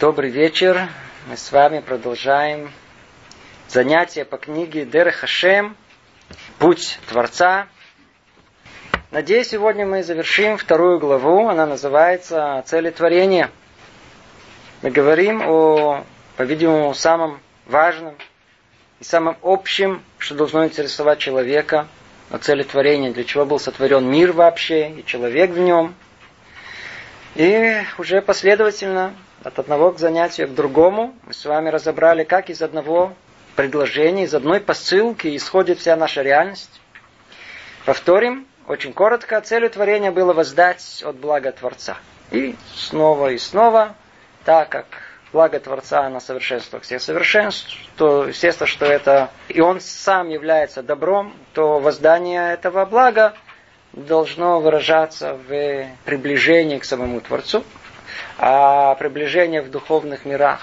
[0.00, 0.88] Добрый вечер.
[1.26, 2.70] Мы с вами продолжаем
[3.66, 5.76] занятия по книге Дер Хашем
[6.60, 7.66] «Путь Творца».
[9.10, 11.48] Надеюсь, сегодня мы завершим вторую главу.
[11.48, 13.50] Она называется «Цели творения».
[14.82, 16.04] Мы говорим о,
[16.36, 18.14] по-видимому, самом важном
[19.00, 21.88] и самом общем, что должно интересовать человека,
[22.30, 25.96] о цели творения, для чего был сотворен мир вообще и человек в нем.
[27.34, 29.12] И уже последовательно
[29.44, 33.14] от одного к занятию к другому мы с вами разобрали, как из одного
[33.56, 36.80] предложения, из одной посылки исходит вся наша реальность.
[37.84, 41.96] Повторим, очень коротко, целью творения было воздать от блага Творца.
[42.30, 43.94] И снова и снова,
[44.44, 44.86] так как
[45.32, 51.34] благо Творца на совершенство всех совершенств, то естественно, что это и он сам является добром,
[51.54, 53.34] то воздание этого блага
[53.92, 57.64] должно выражаться в приближении к самому Творцу.
[58.38, 60.60] А приближение в духовных мирах,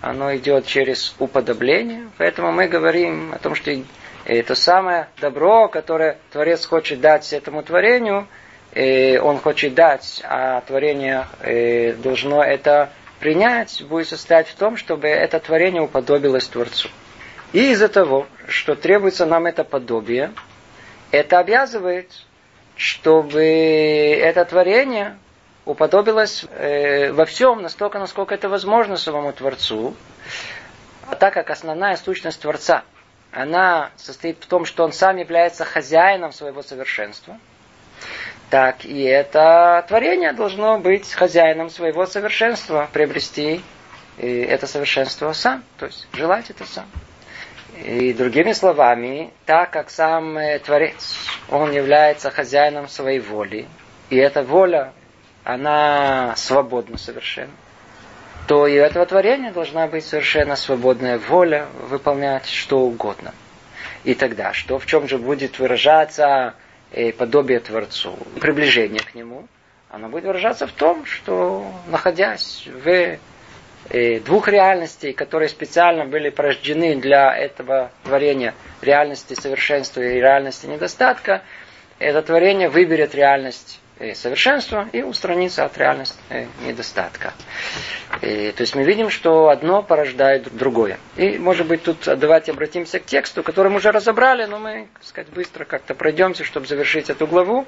[0.00, 2.08] оно идет через уподобление.
[2.18, 3.72] Поэтому мы говорим о том, что
[4.24, 8.28] это самое добро, которое Творец хочет дать этому творению,
[8.74, 15.40] он хочет дать, а творение э, должно это принять, будет состоять в том, чтобы это
[15.40, 16.88] творение уподобилось Творцу.
[17.52, 20.32] И из-за того, что требуется нам это подобие,
[21.10, 22.10] это обязывает,
[22.76, 25.16] чтобы это творение
[25.66, 29.94] уподобилось э, во всем настолько, насколько это возможно самому Творцу.
[31.10, 32.84] А так как основная сущность Творца,
[33.32, 37.38] она состоит в том, что он сам является хозяином своего совершенства,
[38.48, 43.60] так и это творение должно быть хозяином своего совершенства, приобрести
[44.18, 46.86] э, это совершенство сам, то есть желать это сам.
[47.84, 51.16] И другими словами, так как сам э, Творец,
[51.50, 53.66] он является хозяином своей воли,
[54.10, 54.92] и эта воля
[55.46, 57.52] она свободна совершенно,
[58.48, 63.32] то и у этого творения должна быть совершенно свободная воля выполнять что угодно.
[64.02, 64.80] И тогда, что?
[64.80, 66.54] В чем же будет выражаться
[66.90, 69.46] э, подобие Творцу, приближение к Нему,
[69.88, 73.18] оно будет выражаться в том, что находясь в
[73.90, 81.42] э, двух реальностей, которые специально были порождены для этого творения, реальности совершенства и реальности недостатка,
[82.00, 83.80] это творение выберет реальность
[84.14, 87.32] совершенства и устраниться от реальности э, недостатка.
[88.22, 90.98] И, э, то есть мы видим, что одно порождает другое.
[91.16, 95.04] И, может быть, тут давайте обратимся к тексту, который мы уже разобрали, но мы, так
[95.04, 97.66] сказать, быстро как-то пройдемся, чтобы завершить эту главу.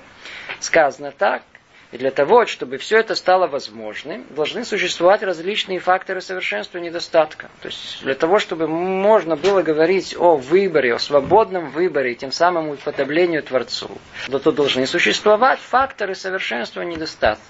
[0.61, 1.43] Сказано так,
[1.91, 7.49] и для того, чтобы все это стало возможным, должны существовать различные факторы совершенства и недостатка.
[7.63, 12.71] То есть для того, чтобы можно было говорить о выборе, о свободном выборе, тем самым
[12.71, 13.91] уподоблению Творцу,
[14.29, 17.45] то должны существовать факторы совершенства и недостатка.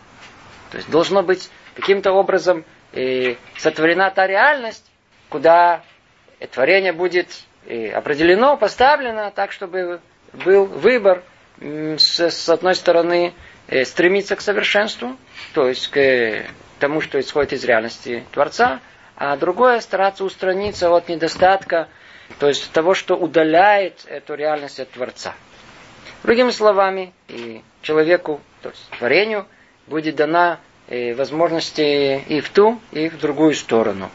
[0.70, 4.84] То есть должно быть каким-то образом э, сотворена та реальность,
[5.30, 5.82] куда
[6.52, 7.28] творение будет
[7.66, 10.00] э, определено, поставлено так, чтобы
[10.32, 11.24] был выбор
[11.60, 13.47] с, с одной стороны Э,
[13.84, 15.16] стремиться к совершенству,
[15.54, 16.46] то есть к
[16.78, 18.80] тому, что исходит из реальности Творца,
[19.16, 21.88] а другое стараться устраниться от недостатка,
[22.38, 25.34] то есть того, что удаляет эту реальность от Творца.
[26.22, 29.46] Другими словами, и человеку, то есть творению,
[29.86, 34.10] будет дана э, возможность и в ту, и в другую сторону.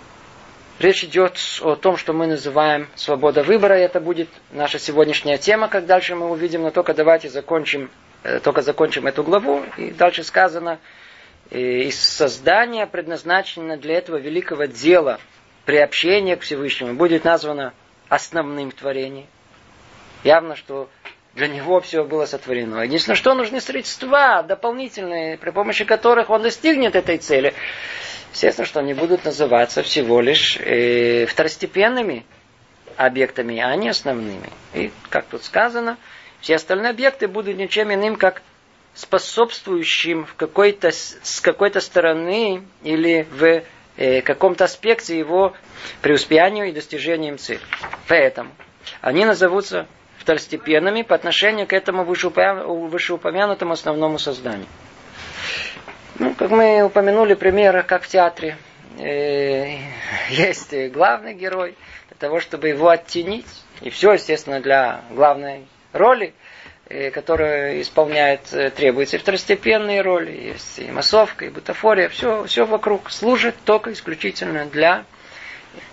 [0.80, 5.86] Речь идет о том, что мы называем свобода выбора, это будет наша сегодняшняя тема, как
[5.86, 10.80] дальше мы увидим, но только давайте закончим Э, только закончим эту главу, и дальше сказано,
[11.52, 15.20] э, из создания предназначено для этого великого дела
[15.66, 17.74] приобщения к Всевышнему будет названо
[18.10, 19.28] основным творением.
[20.24, 20.90] Явно, что
[21.36, 22.82] для него все было сотворено.
[22.82, 27.54] Единственное, что нужны средства дополнительные, при помощи которых он достигнет этой цели.
[28.32, 32.26] Естественно, что они будут называться всего лишь э, второстепенными
[32.98, 34.50] объектами, а не основными.
[34.74, 35.98] И, как тут сказано,
[36.44, 38.42] все остальные объекты будут ничем иным, как
[38.96, 43.64] способствующим в какой-то, с какой-то стороны или в
[43.96, 45.54] э, каком-то аспекте его
[46.02, 47.62] преуспеянию и достижением цели.
[48.10, 48.52] Поэтому
[49.00, 49.88] они назовутся
[50.18, 54.68] второстепенными по отношению к этому вышеупомянутому основному созданию.
[56.20, 58.58] Ну, как мы упомянули примеры, как в театре,
[59.00, 59.78] э,
[60.30, 61.78] есть главный герой,
[62.10, 63.48] для того, чтобы его оттенить.
[63.80, 66.34] И все, естественно, для главной роли,
[66.90, 73.12] э, которые исполняют, э, требуются второстепенные роли, есть и массовка, и бутафория, все, все вокруг
[73.12, 75.06] служит только исключительно для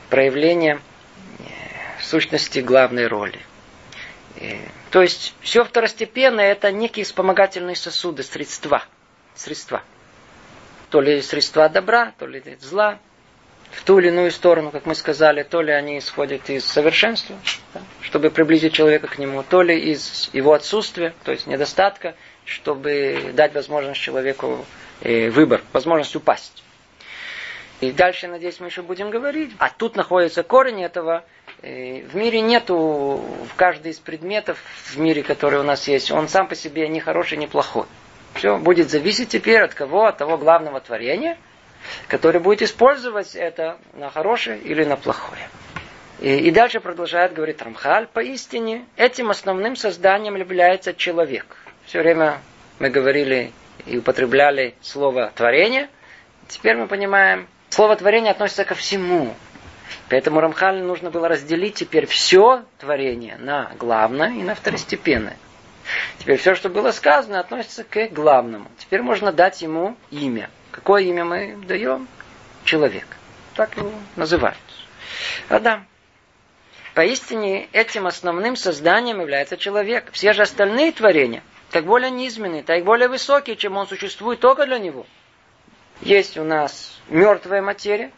[0.08, 0.80] проявления
[1.38, 1.42] э,
[2.02, 3.38] сущности главной роли.
[4.90, 8.84] То есть все второстепенное это некие вспомогательные сосуды, средства.
[9.34, 9.82] Средства.
[10.88, 12.98] То ли средства добра, то ли зла.
[13.70, 17.36] в ту или иную сторону, как мы сказали, то ли они исходят из совершенства,
[17.74, 22.14] да, чтобы приблизить человека к нему, то ли из его отсутствия, то есть недостатка,
[22.44, 24.64] чтобы дать возможность человеку
[25.02, 26.62] э, выбор, возможность упасть.
[27.80, 29.52] И дальше, надеюсь, мы еще будем говорить.
[29.58, 31.24] А тут находится корень этого.
[31.62, 36.28] Э, в мире нету, в каждый из предметов в мире, который у нас есть, он
[36.28, 37.86] сам по себе не хороший, не плохой.
[38.34, 40.06] Все будет зависеть теперь от кого?
[40.06, 41.38] От того главного творения–
[42.08, 45.48] который будет использовать это на хорошее или на плохое.
[46.20, 51.56] И, и дальше продолжает говорить Рамхаль, поистине этим основным созданием является человек.
[51.86, 52.40] Все время
[52.78, 53.52] мы говорили
[53.86, 55.88] и употребляли слово творение.
[56.46, 59.34] Теперь мы понимаем, слово творение относится ко всему.
[60.10, 65.38] Поэтому Рамхалю нужно было разделить теперь все творение на главное и на второстепенное.
[66.18, 68.66] Теперь все, что было сказано, относится к главному.
[68.78, 70.50] Теперь можно дать ему имя.
[70.70, 72.08] Какое имя мы даем?
[72.64, 73.06] Человек.
[73.54, 74.58] Так его называют.
[75.48, 75.86] Адам.
[77.00, 80.10] Поистине этим основным созданием является человек.
[80.12, 84.78] Все же остальные творения, так более низменные, так более высокие, чем он существует только для
[84.78, 85.06] него.
[86.02, 88.10] Есть у нас мертвая материя,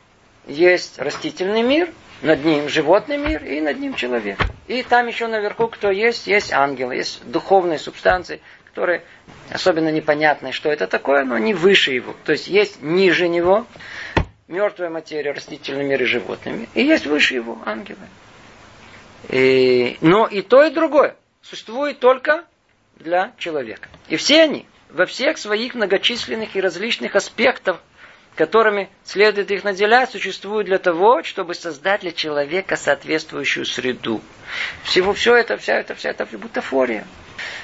[0.49, 1.93] есть растительный мир,
[2.23, 4.41] над ним животный мир и над ним человек.
[4.67, 6.27] И там еще наверху кто есть?
[6.27, 9.05] Есть ангелы, есть духовные субстанции, которые
[9.53, 12.17] особенно непонятные, что это такое, но они выше его.
[12.25, 13.65] То есть есть ниже него
[14.49, 18.09] мертвая материя, растительный мир и животный мир, и есть выше его ангелы.
[19.29, 22.45] И, но и то, и другое существует только
[22.97, 23.89] для человека.
[24.09, 27.81] И все они во всех своих многочисленных и различных аспектах
[28.35, 34.21] которыми следует их наделять, существуют для того, чтобы создать для человека соответствующую среду.
[34.85, 37.05] Всего все это, вся это, вся эта бутафория.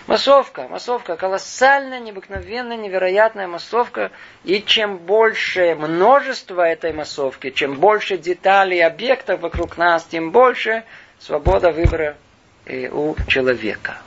[0.06, 4.10] Массовка, массовка, колоссальная, необыкновенная, невероятная массовка.
[4.44, 10.84] И чем больше множество этой массовки, чем больше деталей, объектов вокруг нас, тем больше
[11.19, 12.17] свобода выбора
[12.67, 13.99] э, у человека.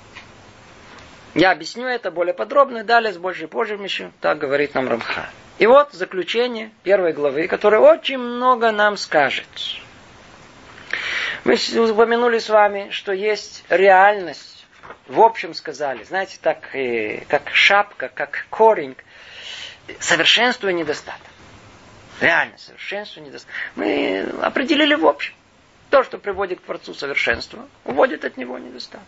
[1.33, 3.79] Я объясню это более подробно, далее с большей позже
[4.19, 5.29] так говорит нам Рамха.
[5.59, 9.47] И вот заключение первой главы, которое очень много нам скажет.
[11.43, 11.55] Мы
[11.89, 14.65] упомянули с вами, что есть реальность.
[15.07, 18.95] В общем сказали, знаете, так э, как шапка, как корень,
[19.99, 21.21] совершенство и недостаток.
[22.19, 23.55] Реально, совершенство и недостаток.
[23.75, 25.33] Мы определили в общем.
[25.91, 29.05] То, что приводит к Творцу совершенства, уводит от него недостаток.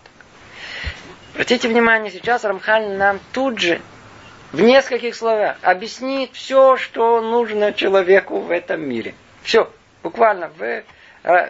[1.34, 3.82] Обратите внимание, сейчас Рамхаль нам тут же
[4.52, 9.16] в нескольких словах объяснит все, что нужно человеку в этом мире.
[9.44, 9.72] Все,
[10.04, 10.84] буквально в э,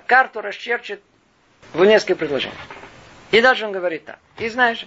[0.05, 1.01] карту расчерчит
[1.73, 2.55] в несколько предложений.
[3.31, 4.19] И дальше он говорит так.
[4.37, 4.85] И знаешь,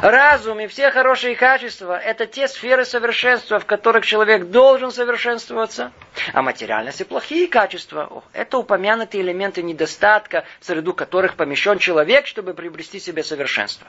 [0.00, 5.92] разум и все хорошие качества– это те сферы совершенства, в которых человек должен совершенствоваться.
[6.32, 12.54] А материальность и плохие качества– это упомянутые элементы недостатка, в среду которых помещен человек, чтобы
[12.54, 13.88] приобрести себе совершенство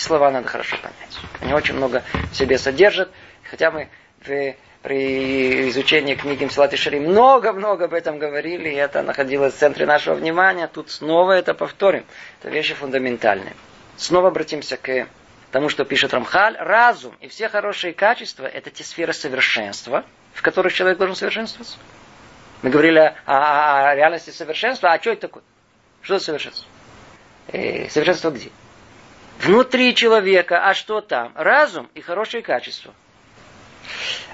[0.00, 1.18] слова надо хорошо понять.
[1.40, 2.02] Они очень много
[2.32, 3.10] в себе содержат.
[3.50, 3.88] Хотя мы
[4.22, 9.86] при изучении книги Мсилат и Шари много-много об этом говорили, и это находилось в центре
[9.86, 10.68] нашего внимания.
[10.68, 12.04] Тут снова это повторим.
[12.40, 13.54] Это вещи фундаментальные.
[14.00, 15.08] Снова обратимся к
[15.52, 16.56] тому, что пишет Рамхаль.
[16.56, 21.78] Разум и все хорошие качества– это те сферы совершенства, в которых человек должен совершенствоваться.
[22.62, 24.92] Мы говорили о, о, о реальности совершенства.
[24.92, 25.42] А что это такое?
[26.00, 26.66] Что это совершенство?
[27.48, 28.50] Э, совершенство где?
[29.40, 31.32] внутри человека, а что там?
[31.34, 32.94] Разум и хорошие качества.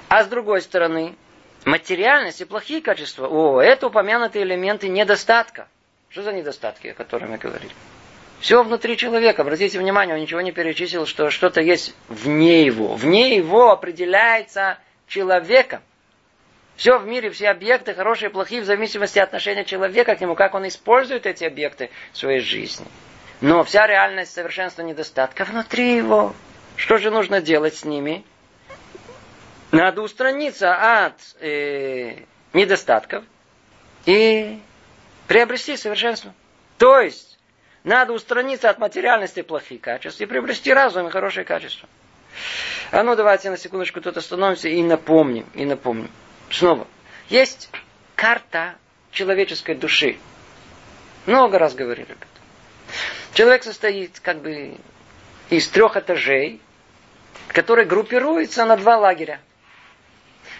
[0.09, 1.15] А с другой стороны,
[1.65, 5.67] материальность и плохие качества, о, это упомянутые элементы недостатка.
[6.09, 7.71] Что за недостатки, о которых мы говорили?
[8.39, 9.41] Все внутри человека.
[9.41, 12.95] Обратите внимание, он ничего не перечислил, что что-то есть вне его.
[12.95, 14.77] Вне его определяется
[15.07, 15.81] человеком.
[16.75, 20.35] Все в мире, все объекты, хорошие и плохие, в зависимости от отношения человека к нему,
[20.35, 22.85] как он использует эти объекты в своей жизни.
[23.41, 26.35] Но вся реальность совершенства недостатка внутри его.
[26.75, 28.23] Что же нужно делать с ними?
[29.71, 32.19] Надо устраниться от э,
[32.53, 33.23] недостатков
[34.05, 34.59] и
[35.27, 36.33] приобрести совершенство.
[36.77, 37.36] То есть,
[37.87, 41.87] надо устраниться от материальности плохих качеств и приобрести разум и хорошие качества.
[42.91, 46.11] А ну давайте на секундочку тут остановимся и напомним, и напомним.
[46.51, 46.85] Снова.
[47.29, 47.69] Есть
[48.15, 48.75] карта
[49.11, 50.17] человеческой души.
[51.27, 52.27] Много раз говорили об этом.
[53.33, 54.75] Человек состоит как бы
[55.49, 56.59] из трех этажей,
[57.47, 59.39] которые группируются на два лагеря.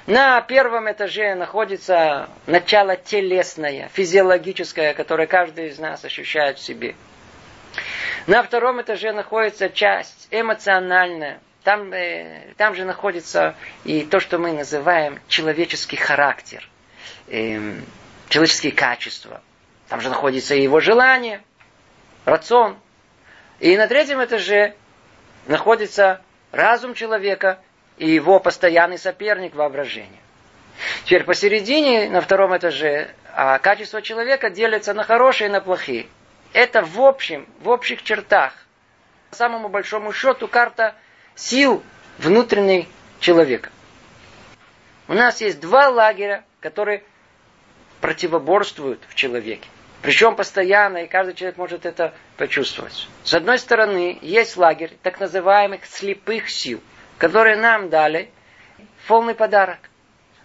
[0.08, 6.96] На первом этаже находится начало телесное, физиологическое, которое каждый из нас ощущает в себе.
[8.26, 11.42] На втором этаже находится часть эмоциональная.
[11.64, 16.68] Там, э, там же находится и то, что мы называем человеческий характер.
[17.28, 17.74] э,
[18.30, 19.42] человеческие качества.
[19.90, 21.42] Там же находится его желание,
[22.24, 22.78] рацион.
[23.60, 24.74] И на третьем этаже
[25.48, 26.22] находится
[26.54, 27.60] разум человека
[27.98, 30.22] и его постоянный соперник воображение.
[31.06, 36.08] Теперь посередине, на втором этаже, а качество человека делится на хорошие и на плохие.
[36.54, 38.54] Это в общем, в общих чертах.
[39.32, 40.96] По самому большому счету карта
[41.36, 41.84] сил
[42.18, 42.88] внутренней
[43.20, 43.70] человека.
[45.08, 47.04] У нас есть два лагеря, которые
[48.02, 49.68] противоборствуют в человеке.
[50.02, 53.08] Причем постоянно, и каждый человек может это почувствовать.
[53.24, 56.82] С одной стороны, есть лагерь так называемых слепых сил,
[57.18, 58.30] которые нам дали
[59.08, 59.80] полный подарок.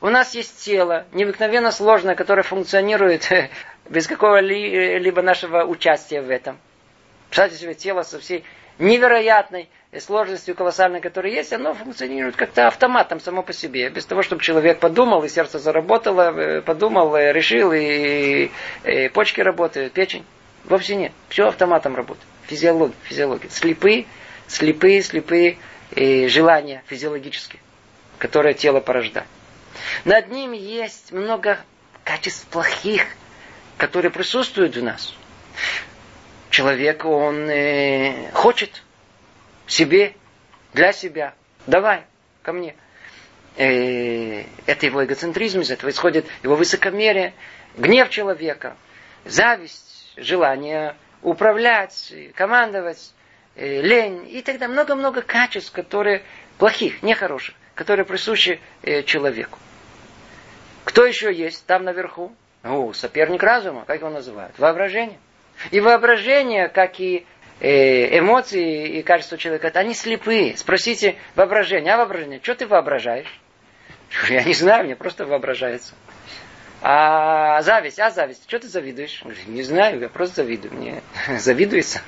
[0.00, 3.31] У нас есть тело, необыкновенно сложное, которое функционирует
[3.88, 6.59] без какого-либо нашего участия в этом.
[7.29, 8.45] Представьте себе тело со всей
[8.79, 9.69] невероятной
[10.00, 13.91] сложностью колоссальной, которая есть, оно функционирует как-то автоматом само по себе.
[13.91, 18.50] Без того, чтобы человек подумал, и сердце заработало, э, подумал, э, решил, и,
[18.85, 20.25] и почки работают, печень.
[20.64, 21.12] Вовсе нет.
[21.29, 22.26] Все автоматом работает.
[22.47, 23.50] Физиология, физиология.
[23.50, 24.07] Слепые,
[24.47, 25.59] слепые, слепые
[25.95, 27.61] и желания физиологические,
[28.19, 29.27] которые тело порождает.
[30.05, 31.59] Над ним есть много
[32.05, 33.05] качеств плохих,
[33.77, 35.15] которые присутствуют в нас.
[36.51, 38.83] Человек, он э, хочет
[39.67, 40.15] себе,
[40.73, 41.35] для себя.
[41.67, 42.05] Давай,
[42.43, 42.75] ко мне.
[43.57, 47.35] Э, это его эгоцентризм, из этого исходит его высокомерие,
[47.77, 48.77] гнев человека,
[49.25, 53.13] зависть, желание управлять, командовать,
[53.57, 56.23] лень и тогда много-много качеств, которые
[56.59, 59.59] плохих, нехороших, которые присущи э, человеку.
[60.85, 62.33] Кто еще есть там наверху?
[62.65, 64.59] О, соперник разума, как его называют?
[64.59, 65.19] Воображение.
[65.71, 67.27] И воображение, как и
[67.61, 70.57] э, эмоции и качество человека, они слепые.
[70.57, 73.41] Спросите воображение, а воображение, что ты воображаешь?
[74.29, 75.95] Я не знаю, мне просто воображается.
[76.85, 79.23] А зависть, а зависть, что ты завидуешь?
[79.47, 80.75] Не знаю, я просто завидую.
[80.75, 81.01] Мне
[81.39, 82.01] завидуется.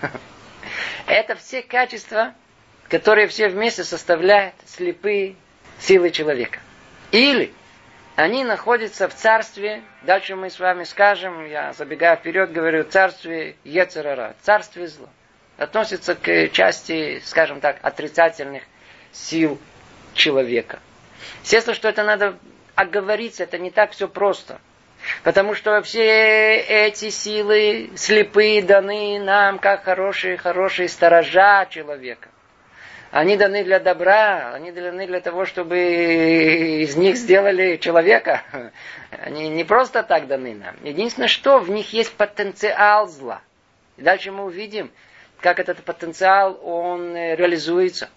[1.06, 2.34] Это все качества,
[2.88, 5.36] которые все вместе составляют слепые
[5.78, 6.60] силы человека.
[7.10, 7.52] Или
[8.16, 14.36] они находятся в царстве, дальше мы с вами скажем, я забегая вперед, говорю, царстве Ецерара,
[14.42, 15.08] царстве зла.
[15.56, 18.62] Относится к части, скажем так, отрицательных
[19.12, 19.58] сил
[20.14, 20.80] человека.
[21.42, 22.38] Естественно, что это надо
[22.74, 24.60] оговориться, это не так все просто.
[25.22, 32.28] Потому что все эти силы слепые даны нам, как хорошие, хорошие сторожа человека.
[33.10, 35.78] Они даны для добра, они даны для того, чтобы
[36.82, 38.42] из них сделали человека.
[39.10, 40.74] Они не просто так даны нам.
[40.82, 43.40] Единственное, что в них есть потенциал зла.
[43.96, 44.90] И дальше мы увидим,
[45.40, 48.08] как этот потенциал, он реализуется.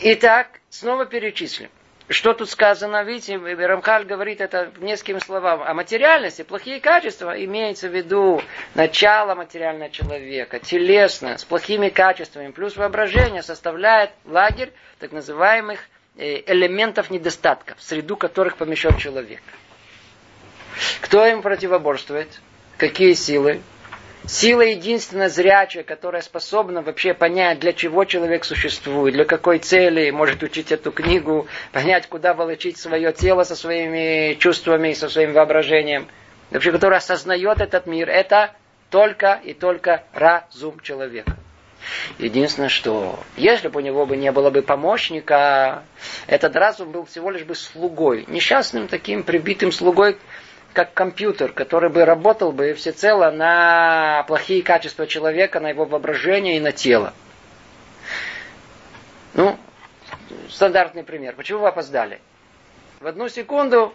[0.00, 1.70] Итак, снова перечислим.
[2.08, 5.62] Что тут сказано, видите, Рамхаль говорит это несколькими словами.
[5.64, 8.42] О материальности, плохие качества, имеется в виду
[8.74, 15.80] начало материального человека, телесно, с плохими качествами, плюс воображение составляет лагерь так называемых
[16.18, 19.40] э, элементов недостатков, среду которых помещен человек.
[21.00, 22.28] Кто им противоборствует?
[22.76, 23.62] Какие силы?
[24.26, 30.42] Сила единственная зрячая, которая способна вообще понять, для чего человек существует, для какой цели, может
[30.42, 36.08] учить эту книгу, понять, куда волочить свое тело со своими чувствами, со своим воображением.
[36.50, 38.54] Вообще, которая осознает этот мир, это
[38.88, 41.36] только и только разум человека.
[42.18, 45.82] Единственное, что если бы у него бы не было бы помощника,
[46.26, 50.16] этот разум был всего лишь бы слугой, несчастным таким прибитым слугой,
[50.74, 56.60] как компьютер, который бы работал бы всецело на плохие качества человека, на его воображение и
[56.60, 57.14] на тело.
[59.32, 59.56] Ну,
[60.50, 61.34] стандартный пример.
[61.36, 62.20] Почему вы опоздали?
[63.00, 63.94] В одну секунду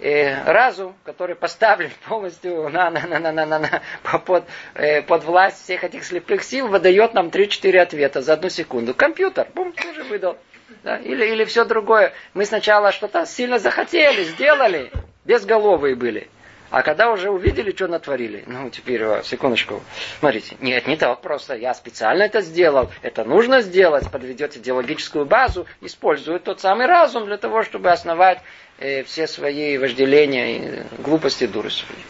[0.00, 4.44] э, разум, который поставлен полностью на, на, на, на, на, на, на, под,
[4.74, 8.94] э, под власть всех этих слепых сил, выдает нам 3-4 ответа за одну секунду.
[8.94, 10.38] Компьютер, бум, тоже выдал.
[10.84, 10.96] Да?
[10.98, 12.12] Или, или все другое.
[12.34, 14.90] Мы сначала что-то сильно захотели, сделали,
[15.24, 16.28] безголовые были.
[16.70, 19.80] А когда уже увидели, что натворили, ну, теперь, секундочку,
[20.18, 25.66] смотрите, нет, не так просто, я специально это сделал, это нужно сделать, подведет идеологическую базу,
[25.80, 28.40] использует тот самый разум для того, чтобы основать
[28.78, 32.00] э, все свои вожделения и глупости, дуры свои.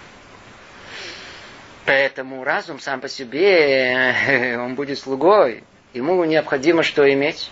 [1.85, 5.63] Поэтому разум сам по себе, э, он будет слугой.
[5.93, 7.51] Ему необходимо что иметь?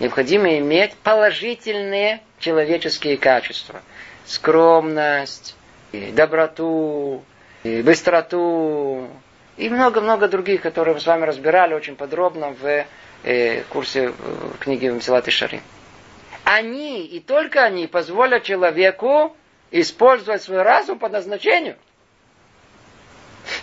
[0.00, 3.82] Необходимо иметь положительные человеческие качества–
[4.24, 5.56] скромность,
[5.92, 7.24] доброту,
[7.64, 9.08] быстроту,
[9.56, 12.86] и много-много других, которые мы с вами разбирали очень подробно в
[13.24, 15.60] э, курсе в книги Мсилат и Шарим.
[16.44, 19.36] Они, и только они, позволят человеку
[19.72, 21.76] использовать свой разум по назначению.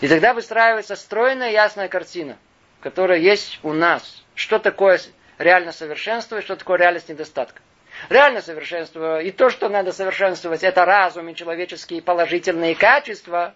[0.02, 2.38] И тогда выстраивается стройная, ясная картина,
[2.82, 4.24] которая есть у нас.
[4.36, 5.00] Что такое
[5.38, 7.62] реально совершенство и что такое реальность недостатка.
[8.10, 13.56] Реально совершенство и то, что надо совершенствовать, это разум и человеческие положительные качества.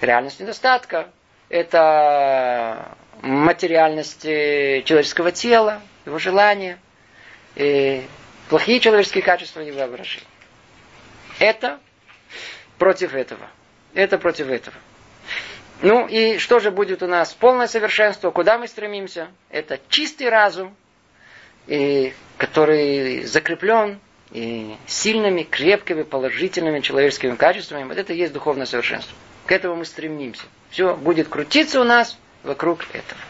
[0.00, 1.10] Реальность недостатка–
[1.48, 6.78] это материальность человеческого тела, его желания,
[7.56, 8.06] и
[8.48, 10.26] плохие человеческие качества и воображения.
[11.40, 11.80] Это
[12.78, 13.48] против этого.
[13.94, 14.76] Это против этого.
[15.82, 17.32] Ну и что же будет у нас?
[17.34, 18.30] Полное совершенство.
[18.30, 19.28] Куда мы стремимся?
[19.50, 20.76] Это чистый разум,
[21.66, 27.84] и, который закреплен и сильными, крепкими, положительными человеческими качествами.
[27.84, 29.14] Вот это и есть духовное совершенство.
[29.46, 30.44] К этому мы стремимся.
[30.70, 33.20] Все будет крутиться у нас вокруг этого.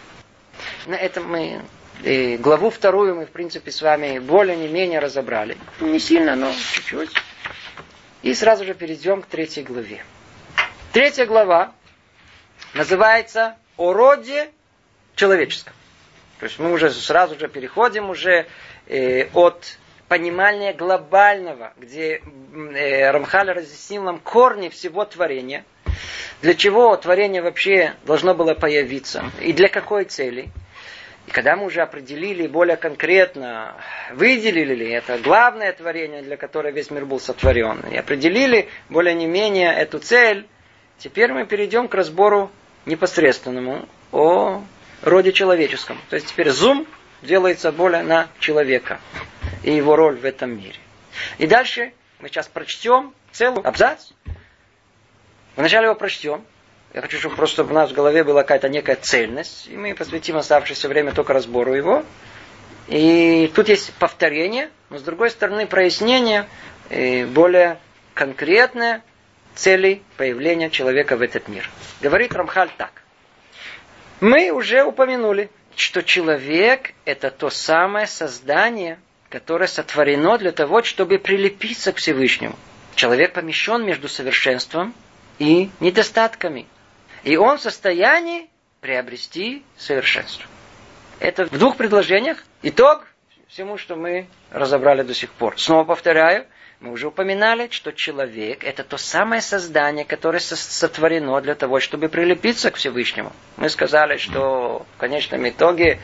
[0.86, 1.62] На этом мы
[2.04, 5.56] и главу вторую мы, в принципе, с вами более-не-менее разобрали.
[5.80, 7.10] Не сильно, но чуть-чуть.
[8.22, 10.04] И сразу же перейдем к третьей главе.
[10.92, 11.72] Третья глава
[12.74, 14.50] называется «О роде
[15.16, 15.72] человеческом».
[16.38, 18.46] То есть мы уже сразу же переходим уже
[19.34, 19.78] от
[20.08, 25.64] понимания глобального, где э, Рамхаль разъяснил нам корни всего творения,
[26.42, 30.48] для чего творение вообще должно было появиться и для какой цели.
[31.26, 33.74] И когда мы уже определили более конкретно,
[34.14, 39.74] выделили ли это главное творение, для которого весь мир был сотворен, и определили более-не менее
[39.74, 40.46] эту цель,
[40.96, 42.50] теперь мы перейдем к разбору
[42.86, 44.62] непосредственному о
[45.02, 45.98] роде человеческом.
[46.08, 46.86] То есть теперь зум
[47.22, 49.00] делается более на человека
[49.62, 50.78] и его роль в этом мире.
[51.38, 54.10] И дальше мы сейчас прочтем целый абзац.
[55.56, 56.44] Вначале его прочтем.
[56.94, 59.68] Я хочу, чтобы просто в нас в голове была какая-то некая цельность.
[59.68, 62.04] И мы посвятим оставшееся время только разбору его.
[62.86, 66.46] И тут есть повторение, но с другой стороны прояснение
[66.88, 67.78] более
[68.14, 69.02] конкретное
[69.54, 71.68] цели появления человека в этот мир.
[72.00, 73.02] Говорит Рамхаль так.
[74.20, 81.92] Мы уже упомянули, что человек– это то самое создание, которое сотворено для того, чтобы прилепиться
[81.92, 82.56] к Всевышнему.
[82.94, 84.94] Человек помещен между совершенством
[85.38, 86.66] и недостатками.
[87.22, 88.48] И он в состоянии
[88.80, 90.46] приобрести совершенство.
[91.20, 93.06] Это в двух предложениях итог
[93.48, 95.58] всему, что мы разобрали до сих пор.
[95.58, 96.46] Снова повторяю,
[96.80, 102.70] мы уже упоминали, что человек– это то самое создание, которое сотворено для того, чтобы прилепиться
[102.70, 103.32] к Всевышнему.
[103.56, 105.98] Мы сказали, что в конечном итоге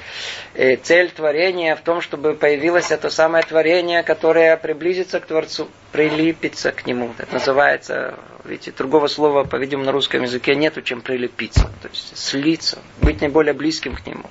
[0.54, 6.72] э, цель творения в том, чтобы появилось это самое творение, которое приблизится к Творцу, прилепится
[6.72, 7.14] к Нему.
[7.18, 11.70] Это называется, видите, другого слова, по-видимому, на русском языке нету, чем прилепиться.
[11.82, 14.28] То есть слиться, быть наиболее близким к Нему.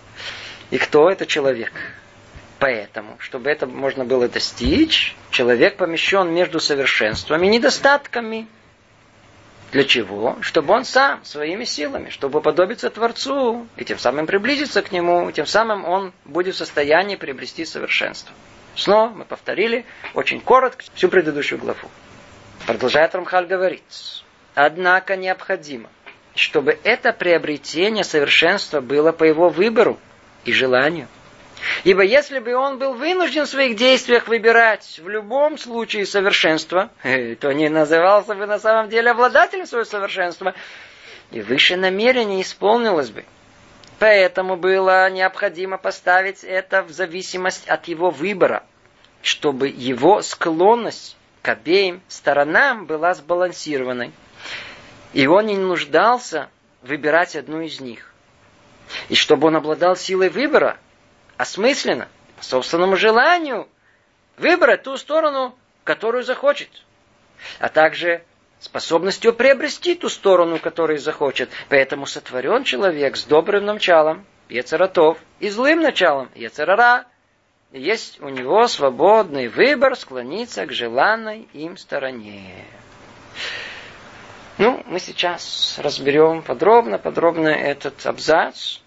[0.71, 1.71] И кто это человек?
[2.63, 8.47] Поэтому, чтобы это можно было достичь, человек помещен между совершенством и недостатками.
[9.73, 10.37] Для чего?
[10.39, 15.45] Чтобы он сам, своими силами, чтобы подобиться Творцу, и тем самым приблизиться к Нему, тем
[15.45, 18.33] самым он будет в состоянии приобрести совершенство.
[18.77, 21.89] Снова мы повторили очень коротко всю предыдущую главу.
[22.65, 24.23] Продолжает Рамхаль говорить.
[24.55, 25.89] Однако необходимо,
[26.33, 29.99] чтобы это приобретение совершенства было по его выбору
[30.45, 31.09] и желанию–
[31.83, 37.51] Ибо если бы он был вынужден в своих действиях выбирать в любом случае совершенство, то
[37.51, 40.53] не назывался бы на самом деле обладателем своего совершенства,
[41.31, 43.25] и выше намерение исполнилось бы.
[43.99, 48.63] Поэтому было необходимо поставить это в зависимость от его выбора,
[49.21, 54.11] чтобы его склонность к обеим сторонам была сбалансированной.
[55.13, 56.49] И он не нуждался
[56.81, 58.13] выбирать одну из них.
[59.09, 60.77] И чтобы он обладал силой выбора,
[61.43, 63.67] осмысленно, по собственному желанию,
[64.37, 65.53] выбрать ту сторону,
[65.83, 66.69] которую захочет.
[67.59, 68.23] А также
[68.59, 71.49] способностью приобрести ту сторону, которую захочет.
[71.67, 77.05] Поэтому сотворен человек с добрым началом, Ецератов, и злым началом, Ецерара.
[77.73, 82.65] И есть у него свободный выбор склониться к желанной им стороне.
[84.57, 88.77] Ну, мы сейчас разберем подробно, подробно этот абзац,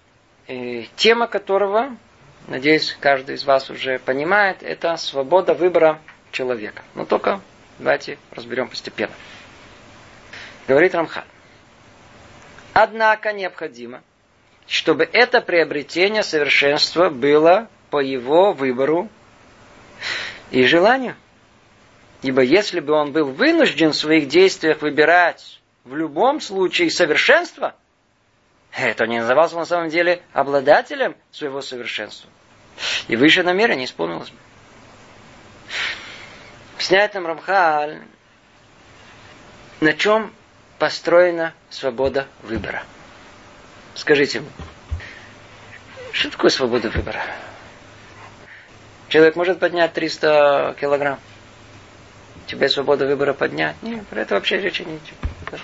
[0.96, 1.96] тема которого
[2.46, 6.00] надеюсь, каждый из вас уже понимает, это свобода выбора
[6.32, 6.82] человека.
[6.94, 7.40] Но только
[7.78, 9.14] давайте разберем постепенно.
[10.68, 11.24] Говорит Рамхан.
[12.72, 14.02] Однако необходимо,
[14.66, 19.08] чтобы это приобретение совершенства было по его выбору
[20.50, 21.16] и желанию.
[22.22, 27.74] Ибо если бы он был вынужден в своих действиях выбирать в любом случае совершенство–
[28.72, 32.30] это не назывался на самом деле обладателем своего совершенства.
[33.08, 34.36] И выше намерение исполнилось бы.
[36.74, 38.02] Объясняет нам Рамхаль,
[39.80, 40.32] на чем
[40.78, 42.84] построена свобода выбора?
[43.94, 44.42] Скажите
[46.16, 47.20] что такое свобода выбора?
[49.08, 51.20] Человек может поднять 300 килограмм.
[52.46, 53.76] Тебе свобода выбора поднять?
[53.82, 55.60] Нет, про это вообще речи не идет.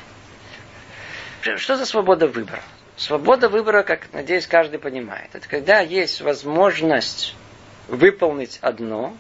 [1.58, 2.62] Что за свобода выбора?
[2.96, 7.34] Свобода выбора, как, надеюсь, каждый понимает, это когда есть возможность
[7.88, 9.16] выполнить одно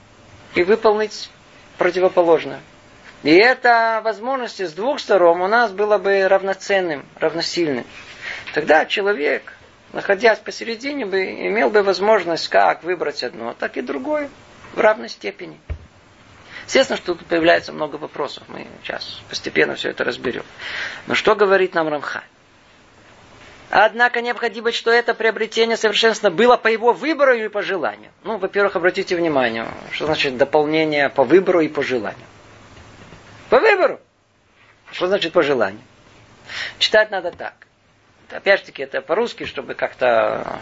[0.54, 1.30] и выполнить
[1.78, 2.60] противоположное.
[3.22, 7.86] И эта возможность с двух сторон у нас было бы равноценным, равносильным.
[8.52, 9.54] Тогда человек,
[9.92, 14.28] находясь посередине, бы имел бы возможность как выбрать одно, так и другое
[14.74, 15.58] в равной степени.
[16.66, 18.44] Естественно, что тут появляется много вопросов.
[18.48, 20.44] Мы сейчас постепенно все это разберем.
[21.06, 22.24] Но что говорит нам Рамха?
[23.74, 28.10] Однако необходимо, что это приобретение совершенства было по его выбору и по желанию.
[28.22, 32.26] Ну, во-первых, обратите внимание, что значит дополнение по выбору и по желанию.
[33.48, 33.98] По выбору.
[34.90, 35.80] Что значит по желанию?
[36.78, 37.54] Читать надо так.
[38.30, 40.58] Опять же таки, это по-русски, чтобы как-то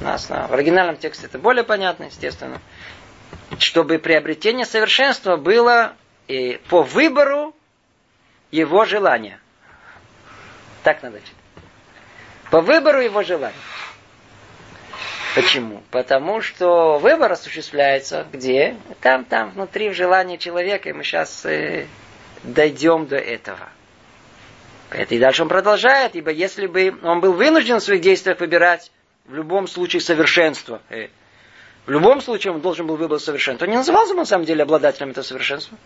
[0.00, 2.60] нас на, в оригинальном тексте это более понятно, естественно
[3.58, 5.94] чтобы приобретение совершенства было
[6.26, 7.54] и по выбору
[8.50, 9.38] его желания.
[10.82, 11.43] Так надо читать.
[12.54, 13.52] По выбору его желания.
[15.34, 15.82] Почему?
[15.90, 18.76] Потому что выбор осуществляется где?
[19.00, 20.88] Там, там, внутри, в желании человека.
[20.88, 21.88] И мы сейчас э,
[22.44, 23.68] дойдем до этого.
[24.90, 28.92] Это и дальше он продолжает, ибо если бы он был вынужден в своих действиях выбирать
[29.24, 31.08] в любом случае совершенство, э,
[31.86, 33.64] в любом случае он должен был выбрать совершенство.
[33.64, 35.76] Он не назывался бы на самом деле обладателем этого совершенства.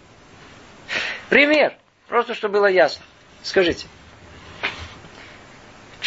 [1.31, 1.79] Пример.
[2.09, 3.03] Просто чтобы было ясно.
[3.43, 3.87] Скажите.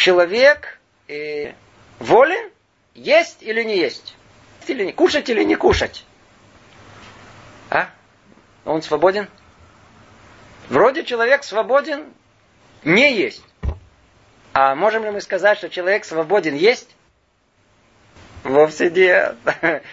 [0.02, 1.52] Человек э,
[2.00, 2.50] волен
[2.92, 4.16] есть или не есть?
[4.66, 6.04] Или не, кушать или не кушать?
[7.70, 7.88] А?
[8.64, 9.28] Он свободен?
[10.68, 12.12] Вроде человек свободен
[12.82, 13.44] не есть.
[14.52, 16.96] А можем ли мы сказать, что человек свободен есть?
[18.42, 19.36] Вовсе нет.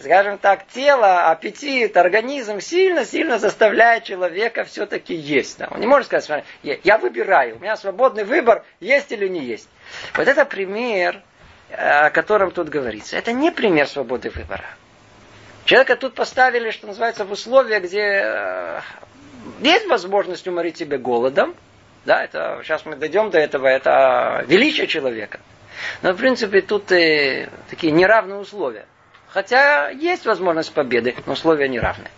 [0.00, 5.58] Скажем так, тело, аппетит, организм сильно-сильно заставляет человека все-таки есть.
[5.58, 5.68] Да.
[5.70, 9.68] Он не может сказать, я выбираю, у меня свободный выбор, есть или не есть.
[10.16, 11.22] Вот это пример,
[11.70, 13.16] о котором тут говорится.
[13.16, 14.64] Это не пример свободы выбора.
[15.64, 18.80] Человека тут поставили, что называется, в условия, где э,
[19.60, 21.54] есть возможность уморить себя голодом.
[22.04, 25.38] Да, это, сейчас мы дойдем до этого, это величие человека.
[26.02, 28.86] Но, в принципе, тут э, такие неравные условия.
[29.34, 32.12] Хотя есть возможность победы, но условия неравные.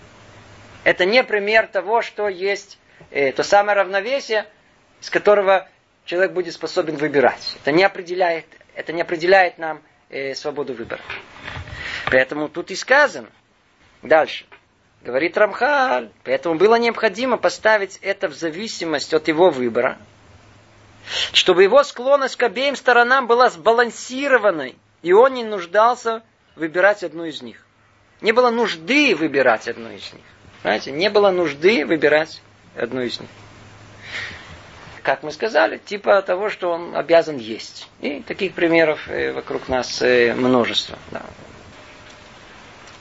[0.85, 2.79] Это не пример того, что есть
[3.11, 4.45] э, то самое равновесие,
[5.01, 5.67] с которого
[6.05, 7.57] человек будет способен выбирать.
[7.63, 11.01] Это не определяет, это не определяет нам э, свободу выбора.
[12.11, 13.31] Поэтому тут и сказано.
[14.03, 14.45] Дальше.
[15.01, 16.11] Говорит Рамхаль.
[16.23, 19.97] Поэтому было необходимо поставить это в зависимость от его выбора
[21.33, 26.25] чтобы его склонность к обеим сторонам была сбалансированной, и он не нуждался
[26.57, 27.65] выбирать одну из них.
[28.21, 30.25] Не было нужды выбирать одну из них.
[30.63, 32.43] Знаете, не было нужды выбирать
[32.75, 33.31] одну из них.
[35.03, 37.89] Как мы сказали, типа того, что он обязан есть.
[38.01, 40.99] И таких примеров э, вокруг нас э, множество.
[41.13, 41.23] Да.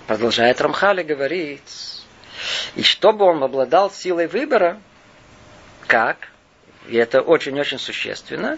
[0.05, 1.63] Продолжает Рамхали говорит,
[2.75, 4.79] и чтобы он обладал силой выбора,
[5.87, 6.17] как?
[6.87, 8.57] и это очень-очень существенно,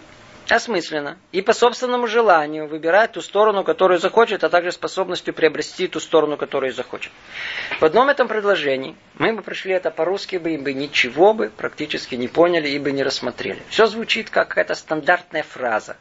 [0.49, 5.99] осмысленно и по собственному желанию выбирать ту сторону, которую захочет, а также способностью приобрести ту
[5.99, 7.11] сторону, которую захочет.
[7.79, 12.15] В одном этом предложении мы бы пришли это по-русски бы и бы ничего бы практически
[12.15, 13.61] не поняли и бы не рассмотрели.
[13.69, 15.97] Все звучит как какая-то стандартная фраза.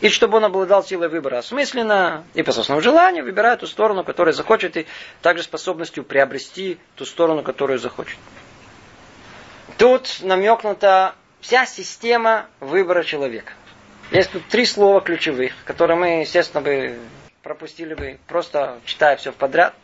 [0.00, 4.32] И чтобы он обладал силой выбора осмысленно и по собственному желанию, выбирает ту сторону, которую
[4.32, 4.86] захочет, и
[5.22, 8.18] также способностью приобрести ту сторону, которую захочет.
[9.76, 13.52] Тут намекнута вся система выбора человека.
[14.10, 16.98] Есть тут три слова ключевых, которые мы, естественно, бы
[17.42, 19.74] пропустили бы, просто читая все подряд.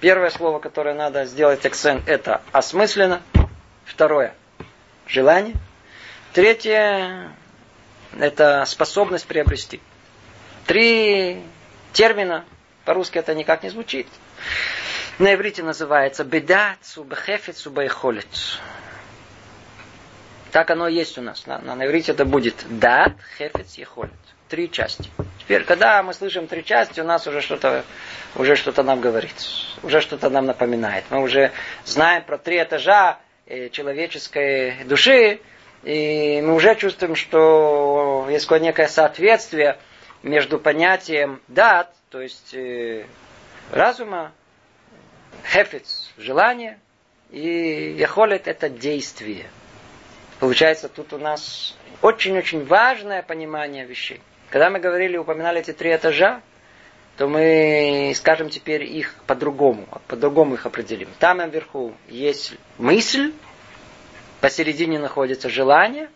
[0.00, 3.22] Первое слово, которое надо сделать акцент, это осмысленно.
[3.84, 4.34] Второе–
[5.06, 5.54] желание.
[6.34, 7.32] Третье–
[8.18, 9.80] это способность приобрести.
[10.66, 11.42] Три
[11.92, 12.44] термина,
[12.84, 14.06] по-русски это никак не звучит.
[15.18, 18.26] На иврите называется беда, цубахефет, цубайхолет.
[20.52, 21.46] Так оно есть у нас.
[21.46, 24.12] На, на, на иврите это будет дат, хефец, ехолет.
[24.48, 25.10] Три части.
[25.40, 27.84] Теперь, когда мы слышим три части, у нас уже что-то
[28.36, 29.34] уже что-то нам говорит,
[29.82, 31.04] уже что-то нам напоминает.
[31.10, 31.52] Мы уже
[31.84, 35.40] знаем про три этажа э, человеческой души,
[35.82, 39.78] и мы уже чувствуем, что есть какое некое соответствие
[40.22, 43.06] между понятием дат, то есть э,
[43.72, 44.32] разума,
[45.44, 46.78] хефец, желание,
[47.30, 49.46] и ехолет это действие.
[50.38, 54.20] Получается, тут у нас очень-очень важное понимание вещей.
[54.50, 56.42] Когда мы говорили, упоминали эти три этажа,
[57.16, 61.08] то мы скажем теперь их по-другому, по-другому их определим.
[61.18, 63.32] Там наверху есть мысль,
[64.42, 66.10] посередине находится желание,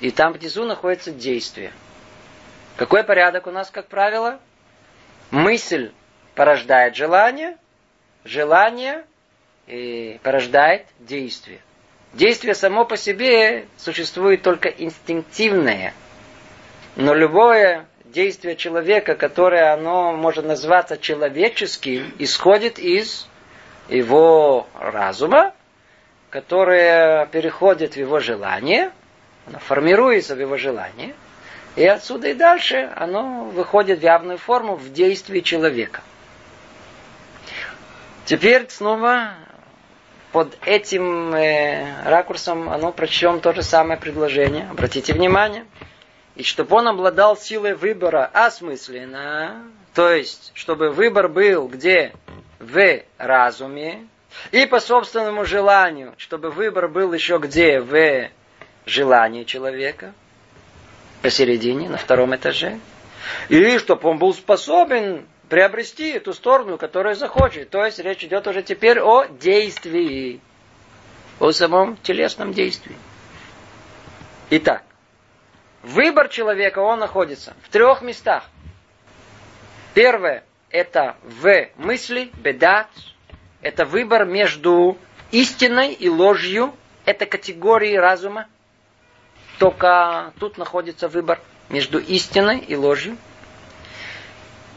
[0.00, 1.72] и там внизу находится действие.
[2.76, 4.38] Какой порядок у нас, как правило?
[5.30, 5.92] Мысль
[6.34, 7.56] порождает желание,
[8.24, 9.06] желание
[9.66, 11.60] и порождает действие.
[12.14, 15.94] Действие само по себе существует только инстинктивное.
[16.96, 23.26] Но любое действие человека, которое оно может называться человеческим, исходит из
[23.88, 25.54] его разума,
[26.28, 28.90] которое переходит в его желание,
[29.46, 31.14] оно формируется в его желании,
[31.76, 36.02] и отсюда и дальше оно выходит в явную форму в действии человека.
[38.26, 39.34] Теперь снова
[40.32, 44.66] под этим э, ракурсом оно прочтем то же самое предложение.
[44.70, 45.66] Обратите внимание.
[46.34, 49.62] И чтобы он обладал силой выбора осмысленно,
[49.94, 52.14] то есть, чтобы выбор был где?
[52.58, 54.06] В разуме.
[54.50, 57.80] И по собственному желанию, чтобы выбор был еще где?
[57.80, 58.30] В
[58.86, 60.14] желании человека.
[61.20, 62.80] Посередине, на втором этаже.
[63.50, 67.68] И чтобы он был способен приобрести эту сторону, которую захочет.
[67.68, 70.40] То есть речь идет уже теперь о действии,
[71.38, 72.96] о самом телесном действии.
[74.48, 74.82] Итак,
[75.82, 78.44] выбор человека, он находится в трех местах.
[79.92, 82.88] Первое– это в мысли, бедат.
[83.60, 84.96] Это выбор между
[85.32, 86.72] истиной и ложью.
[87.04, 88.46] Это категории разума.
[89.58, 93.18] Только тут находится выбор между истиной и ложью.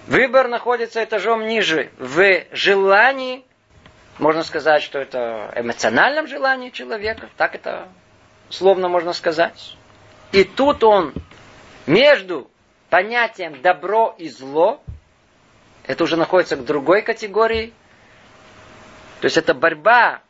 [0.08, 1.89] Выбор находится этажом ниже.
[1.98, 3.44] В желании,
[4.20, 7.88] можно сказать, что это эмоциональном желании человека, так это
[8.50, 9.76] словно можно сказать.
[10.32, 11.13] И тут он
[11.88, 12.52] между
[12.91, 14.84] понятием добро и зло,
[15.88, 17.74] это уже находится к другой категории,
[19.22, 20.22] то есть это борьба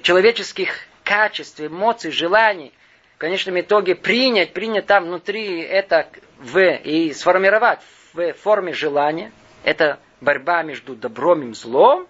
[0.00, 2.72] человеческих качеств, эмоций, желаний,
[3.14, 6.08] в конечном итоге принять, принять там внутри это
[6.38, 7.78] в и сформировать
[8.12, 9.32] в форме желания.
[9.64, 12.06] Это борьба между добром и злом.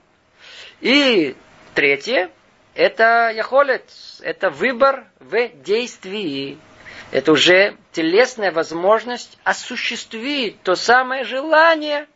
[0.81, 1.37] И
[1.75, 2.31] третье,
[2.75, 3.85] это яхолет,
[4.21, 6.59] это выбор в действии.
[7.11, 12.07] Это уже телесная возможность осуществить то самое желание,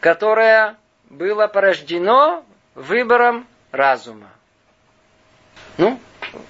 [0.00, 0.76] которое
[1.10, 2.44] было порождено
[2.74, 4.30] выбором разума.
[5.78, 5.98] Ну,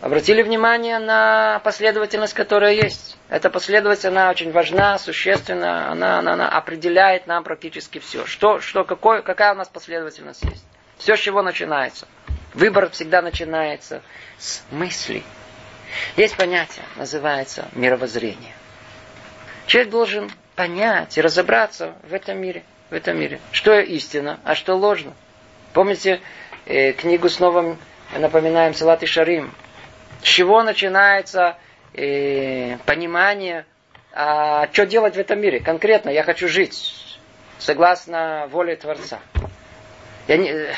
[0.00, 3.16] Обратили внимание на последовательность, которая есть.
[3.28, 8.26] Эта последовательность, она очень важна, существенна, она, она, она определяет нам практически все.
[8.26, 10.64] Что, что, какой, какая у нас последовательность есть.
[10.98, 12.06] Все, с чего начинается.
[12.54, 14.02] Выбор всегда начинается
[14.38, 15.22] с мысли.
[16.16, 18.52] Есть понятие, называется мировоззрение.
[19.66, 22.62] Человек должен понять и разобраться в этом мире.
[22.90, 23.40] В этом мире.
[23.52, 25.14] Что истина, а что ложно.
[25.72, 26.20] Помните
[26.66, 27.78] э, книгу с новым
[28.18, 29.52] напоминаем Салат и Шарим.
[30.22, 31.56] С чего начинается
[31.94, 33.66] э, понимание,
[34.12, 35.60] а что делать в этом мире?
[35.60, 37.18] Конкретно, я хочу жить
[37.58, 39.20] согласно воле Творца.
[40.28, 40.74] Я, не, э,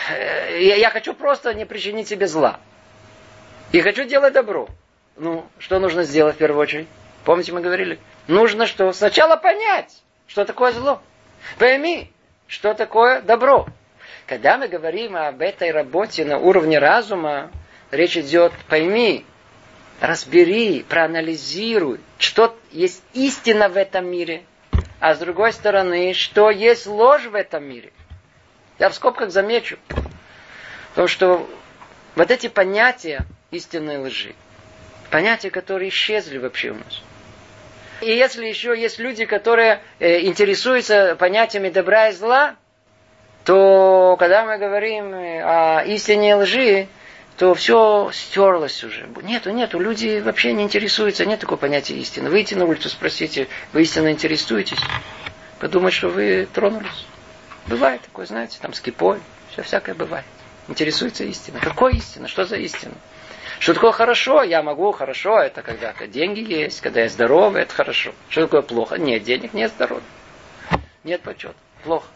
[0.60, 2.60] я, я хочу просто не причинить себе зла.
[3.72, 4.68] И хочу делать добро.
[5.16, 6.88] Ну, что нужно сделать в первую очередь?
[7.24, 7.98] Помните, мы говорили?
[8.26, 8.92] Нужно что?
[8.92, 11.00] Сначала понять, что такое зло.
[11.58, 12.10] Пойми,
[12.46, 13.66] что такое добро.
[14.26, 17.50] Когда мы говорим об этой работе на уровне разума,
[17.90, 19.26] речь идет, пойми,
[20.00, 24.44] разбери, проанализируй, что есть истина в этом мире,
[24.98, 27.92] а с другой стороны, что есть ложь в этом мире.
[28.78, 29.78] Я в скобках замечу,
[30.90, 31.48] потому что
[32.14, 34.34] вот эти понятия истинной лжи,
[35.10, 37.02] понятия, которые исчезли вообще у нас.
[38.00, 42.56] И если еще есть люди, которые э, интересуются понятиями добра и зла,
[43.44, 46.88] то когда мы говорим о истине и лжи,
[47.36, 49.06] то все стерлось уже.
[49.22, 52.30] Нету, нету, люди вообще не интересуются, нет такого понятия истины.
[52.30, 54.78] Выйти на улицу, спросите, вы истинно интересуетесь?
[55.58, 57.06] Подумать, что вы тронулись.
[57.66, 59.18] Бывает такое, знаете, там с кипой,
[59.50, 60.24] все всякое бывает.
[60.68, 61.60] Интересуется истина.
[61.60, 62.28] Какой истина?
[62.28, 62.94] Что за истина?
[63.58, 64.42] Что такое хорошо?
[64.42, 68.12] Я могу хорошо, это когда деньги есть, когда я здоровый, это хорошо.
[68.28, 68.96] Что такое плохо?
[68.96, 70.04] Нет денег, нет здоровья.
[71.02, 71.54] Нет почета.
[71.82, 72.06] Плохо.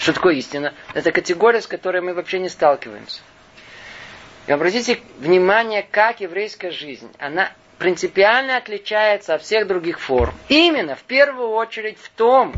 [0.00, 0.72] Что такое истина?
[0.94, 3.20] Это категория, с которой мы вообще не сталкиваемся.
[4.46, 10.34] И обратите внимание, как еврейская жизнь, она принципиально отличается от всех других форм.
[10.48, 12.54] Именно, в первую очередь, в том,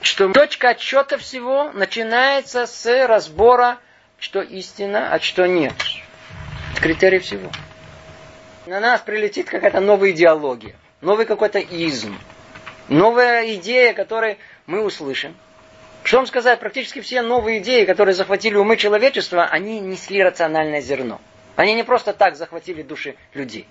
[0.00, 3.78] что точка отсчета всего начинается с разбора,
[4.18, 5.74] что истина, а что нет.
[6.72, 7.48] Это критерий всего.
[8.66, 12.18] на нас прилетит какая-то новая идеология, новый какой-то изм,
[12.88, 15.36] новая идея, которую мы услышим.
[16.04, 21.20] Что вам сказать, практически все новые идеи, которые захватили умы человечества, они несли рациональное зерно.
[21.54, 23.68] Они не просто так захватили души людей.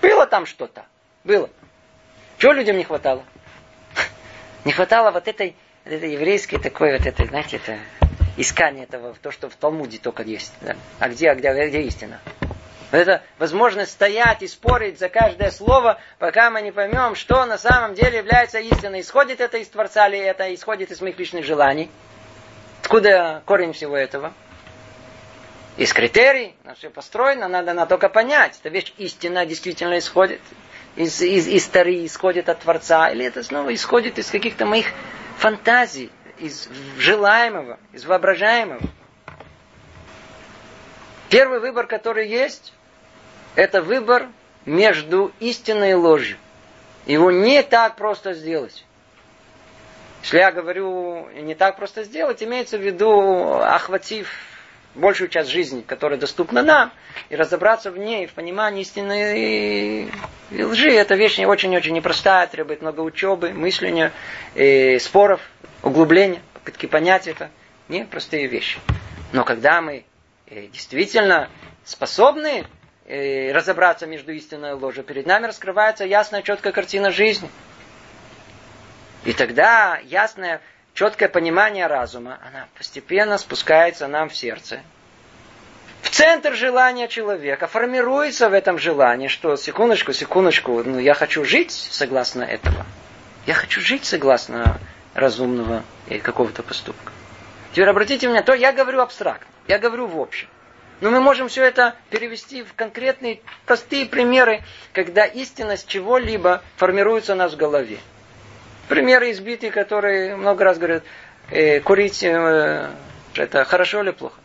[0.00, 0.86] Было там что-то.
[1.24, 1.50] Было.
[2.38, 3.24] Чего людям не хватало?
[4.64, 7.78] Не хватало вот этой, этой еврейской такой вот этой, знаете, это
[8.36, 10.52] искание этого, то, что в Талмуде только есть.
[10.60, 10.76] Да?
[10.98, 12.20] А где, а где, а где истина?
[12.90, 17.94] Это возможность стоять и спорить за каждое слово, пока мы не поймем, что на самом
[17.94, 19.00] деле является истиной.
[19.00, 21.90] Исходит это из Творца или это исходит из моих личных желаний?
[22.82, 24.32] Откуда корень всего этого?
[25.76, 28.58] Из критерий, на все построено, надо, надо только понять.
[28.60, 30.40] Эта вещь истина действительно исходит
[30.94, 34.86] из, из истории, исходит от Творца, или это снова исходит из каких-то моих
[35.38, 36.68] фантазий, из
[36.98, 38.80] желаемого, из воображаемого.
[41.30, 42.72] Первый выбор, который есть,
[43.54, 44.28] это выбор
[44.64, 46.36] между истиной и ложью.
[47.06, 48.84] Его не так просто сделать.
[50.22, 54.28] Если я говорю не так просто сделать, имеется в виду, охватив
[54.96, 56.92] большую часть жизни, которая доступна нам,
[57.28, 60.10] и разобраться в ней, в понимании истины
[60.50, 64.12] и лжи, это вещь очень-очень непростая, требует много учебы, мысления,
[64.54, 65.40] и споров,
[65.82, 67.50] углубления, попытки понять это.
[67.88, 68.80] Непростые вещи.
[69.32, 70.02] Но когда мы э,
[70.48, 71.50] действительно
[71.84, 72.66] способны
[73.08, 77.48] разобраться между истиной и ложью, перед нами раскрывается ясная, четкая картина жизни.
[79.24, 80.60] И тогда ясное,
[80.94, 84.80] четкое понимание разума, она постепенно спускается нам в сердце.
[86.02, 91.72] В центр желания человека формируется в этом желании, что секундочку, секундочку, ну я хочу жить
[91.72, 92.86] согласно этого.
[93.46, 94.80] Я хочу жить согласно
[95.14, 95.82] разумного
[96.22, 97.12] какого-то поступка.
[97.72, 100.48] Теперь обратите внимание, то я говорю абстрактно, я говорю в общем.
[101.00, 107.36] Но мы можем все это перевести в конкретные, простые примеры, когда истинность чего-либо формируется у
[107.36, 107.98] нас в голове.
[108.88, 111.02] Примеры избитые, которые много раз говорят,
[111.50, 112.90] э, курить э,
[113.34, 114.40] это хорошо или плохо.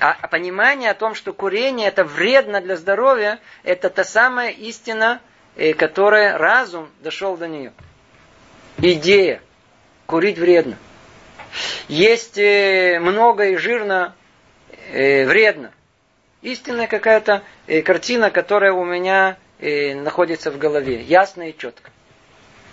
[0.00, 5.20] А, а понимание о том, что курение это вредно для здоровья, это та самая истина,
[5.56, 7.72] э, которая разум дошел до нее.
[8.78, 9.40] Идея.
[10.06, 10.76] Курить вредно.
[11.88, 14.14] Есть э, много и жирно
[14.92, 15.72] э, вредно
[16.42, 21.90] истинная какая-то э, картина, которая у меня э, находится в голове, ясно и четко.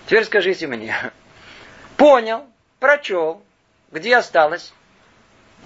[0.06, 0.96] Теперь скажите мне,
[1.98, 2.46] понял,
[2.80, 3.42] прочел,
[3.92, 4.74] где осталось?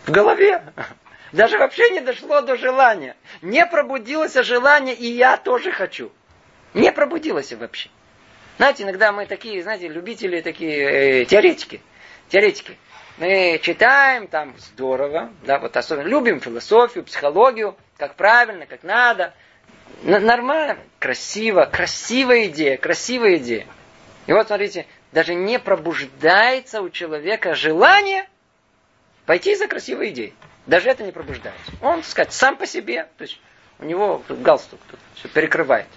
[0.05, 0.63] В голове.
[1.31, 3.15] Даже вообще не дошло до желания.
[3.41, 6.11] Не пробудилось желание, и я тоже хочу.
[6.73, 7.89] Не пробудилось вообще.
[8.57, 11.81] Знаете, иногда мы такие, знаете, любители, такие э, теоретики.
[12.29, 12.77] Теоретики.
[13.19, 19.33] Мы читаем, там здорово, да, вот особенно любим философию, психологию, как правильно, как надо.
[20.03, 23.67] Нормально, красиво, красивая идея, красивая идея.
[24.25, 28.29] И вот смотрите, даже не пробуждается у человека желание
[29.25, 30.33] пойти за красивой идеей.
[30.65, 31.73] Даже это не пробуждается.
[31.81, 33.41] Он, так сказать, сам по себе, то есть
[33.79, 35.87] у него тут галстук тут все перекрывает.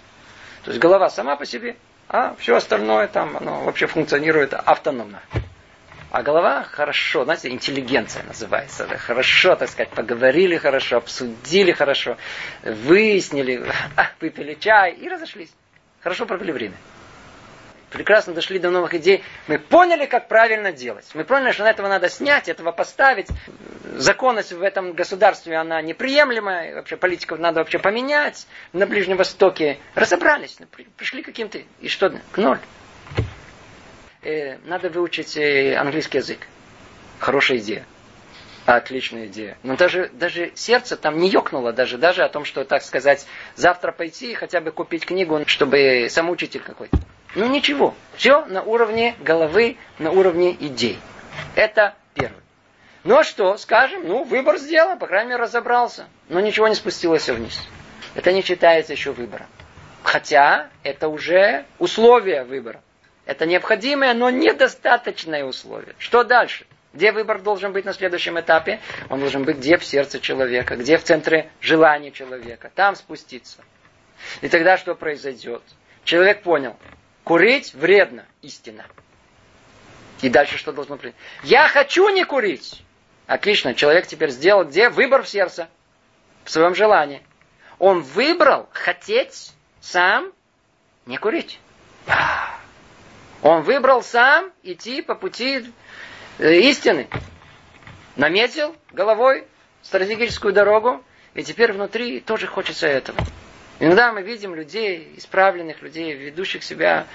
[0.65, 1.77] То есть голова сама по себе,
[2.09, 5.23] а все остальное там, оно вообще функционирует автономно.
[6.13, 8.87] А голова хорошо, знаете, интеллигенция называется.
[8.87, 12.19] Да, хорошо, так сказать, поговорили хорошо, обсудили хорошо,
[12.63, 13.65] выяснили,
[14.21, 15.49] выпили чай и разошлись.
[16.03, 16.75] Хорошо провели время.
[17.89, 19.25] Прекрасно дошли до новых идей.
[19.49, 21.07] Мы поняли, как правильно делать.
[21.15, 23.29] Мы поняли, что на этого надо снять, этого поставить.
[23.97, 26.75] Законность в этом государстве, она неприемлемая.
[26.75, 28.47] Вообще политиков надо вообще поменять.
[28.75, 30.59] На Ближнем Востоке разобрались,
[30.99, 31.59] пришли каким-то...
[31.81, 32.13] И что?
[32.33, 32.59] К ноль
[34.23, 36.47] э, надо выучить э, английский язык.
[37.19, 37.85] Хорошая идея.
[38.65, 39.59] Отличная идея.
[39.65, 43.91] Но даже, даже сердце там не ёкнуло даже, даже о том, что, так сказать, завтра
[43.91, 46.97] пойти и хотя бы купить книгу, чтобы самоучитель какой-то.
[47.35, 47.95] Ну ничего.
[48.15, 50.99] Все на уровне головы, на уровне идей.
[51.57, 52.41] Это первое.
[53.05, 56.07] Ну а что, скажем, ну выбор сделан, по крайней мере разобрался.
[56.29, 57.61] Но ничего не спустилось вниз.
[58.15, 59.47] Это не считается еще выбором.
[60.05, 62.81] Хотя это уже условие выбора.
[63.25, 65.95] Это необходимое, но недостаточное условие.
[65.99, 66.67] Что дальше?
[66.93, 68.81] Где выбор должен быть на следующем этапе?
[69.09, 72.71] Он должен быть где в сердце человека, где в центре желания человека.
[72.75, 73.59] Там спуститься.
[74.41, 75.63] И тогда что произойдет?
[76.05, 76.77] Человек понял,
[77.25, 78.85] курить вредно, истина.
[80.21, 81.15] И дальше что должно быть?
[81.45, 82.83] Я хочу не курить.
[83.27, 84.89] Отлично, человек теперь сделал где?
[84.89, 85.69] Выбор в сердце,
[86.45, 87.23] в своем желании.
[87.79, 90.33] Он выбрал хотеть сам
[91.07, 91.59] не курить.
[93.43, 95.67] Он выбрал сам идти по пути
[96.39, 97.09] э, истины.
[98.15, 99.45] Наметил головой
[99.83, 101.03] стратегическую дорогу,
[101.35, 103.19] и теперь внутри тоже хочется этого.
[103.81, 107.07] Иногда мы видим людей, исправленных людей, ведущих себя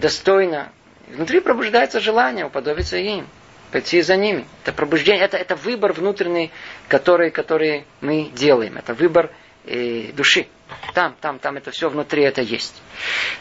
[0.00, 0.72] достойно.
[1.06, 3.28] Внутри пробуждается желание уподобиться им,
[3.70, 4.44] пойти за ними.
[4.64, 6.50] Это пробуждение, это, это выбор внутренний,
[6.88, 8.76] который, который мы делаем.
[8.76, 9.30] Это выбор
[9.66, 10.48] э, души.
[10.94, 12.82] Там, там, там это все внутри это есть.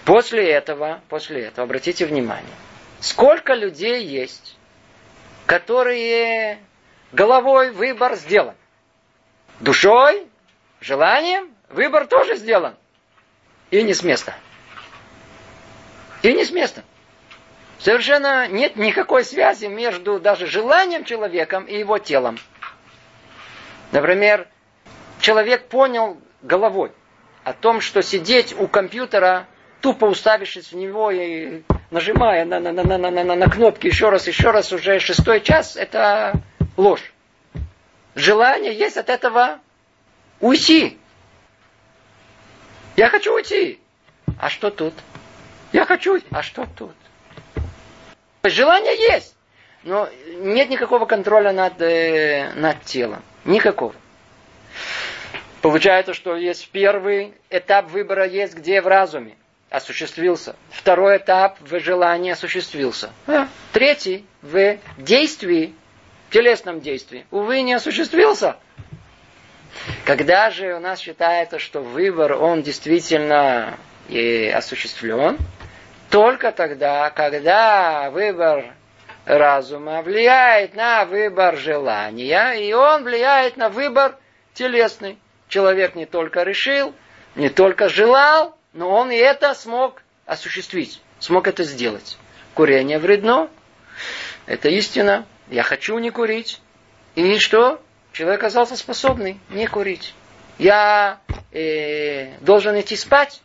[0.03, 2.53] После этого, после этого, обратите внимание,
[2.99, 4.57] сколько людей есть,
[5.45, 6.59] которые
[7.11, 8.55] головой выбор сделан.
[9.59, 10.27] Душой,
[10.81, 12.75] желанием Выбор тоже сделан.
[13.71, 14.35] И не с места.
[16.21, 16.83] И не с места.
[17.79, 22.37] Совершенно нет никакой связи между даже желанием человеком и его телом.
[23.91, 24.47] Например,
[25.19, 26.91] человек понял головой
[27.45, 29.45] о том, что сидеть у компьютера,
[29.79, 34.09] тупо уставившись в него и нажимая на, на, на, на, на, на, на кнопки еще
[34.09, 36.41] раз, еще раз, уже шестой час, это
[36.75, 37.13] ложь.
[38.15, 39.59] Желание есть от этого
[40.39, 40.97] уйти.
[42.95, 43.79] Я хочу уйти.
[44.39, 44.95] А что тут?
[45.71, 46.95] Я хочу А что тут?
[48.43, 49.35] Желание есть.
[49.83, 53.21] Но нет никакого контроля над, э, над телом.
[53.43, 53.93] Никакого.
[55.65, 59.35] Получается, что есть первый этап выбора есть где в разуме
[59.71, 60.55] осуществился.
[60.69, 63.09] Второй этап в желании осуществился.
[63.25, 65.73] А, третий в действии,
[66.29, 67.25] в телесном действии.
[67.31, 68.57] Увы, не осуществился.
[70.05, 73.75] Когда же у нас считается, что выбор, он действительно
[74.07, 75.39] и осуществлен,
[76.11, 78.65] только тогда, когда выбор
[79.25, 84.15] разума влияет на выбор желания, и он влияет на выбор
[84.53, 85.17] телесный.
[85.47, 86.93] Человек не только решил,
[87.35, 92.17] не только желал, но он и это смог осуществить, смог это сделать.
[92.53, 93.49] Курение вредно,
[94.45, 95.25] это истина.
[95.49, 96.61] Я хочу не курить.
[97.15, 97.81] И что?
[98.15, 100.15] человек оказался способный не курить.
[100.57, 101.19] Я
[101.51, 103.41] э, должен идти спать.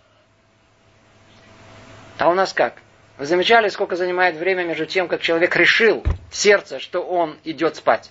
[2.18, 2.74] А у нас как?
[3.18, 7.76] Вы замечали, сколько занимает время между тем, как человек решил в сердце, что он идет
[7.76, 8.10] спать?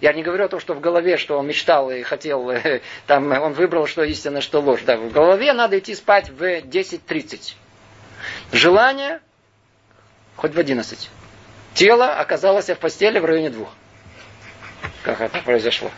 [0.00, 3.30] Я не говорю о том, что в голове, что он мечтал и хотел, э, там
[3.32, 4.82] он выбрал, что истина, что ложь.
[4.82, 7.54] Да, в голове надо идти спать в 10.30.
[8.52, 9.20] Желание
[10.36, 11.10] хоть в 11.
[11.74, 13.68] Тело оказалось в постели в районе двух.
[15.02, 15.90] Как это произошло?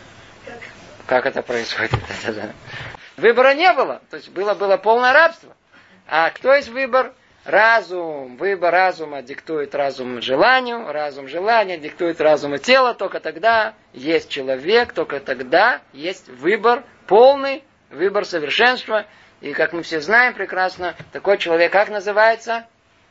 [1.06, 1.92] Как это происходит?
[3.16, 4.00] Выбора не было.
[4.10, 5.54] То есть было, было полное рабство.
[6.06, 7.12] А кто есть выбор?
[7.44, 14.92] Разум, выбор разума диктует разум желанию, разум желания диктует разуму тела, только тогда есть человек,
[14.92, 19.06] только тогда есть выбор полный, выбор совершенства.
[19.40, 22.66] И как мы все знаем прекрасно, такой человек как называется?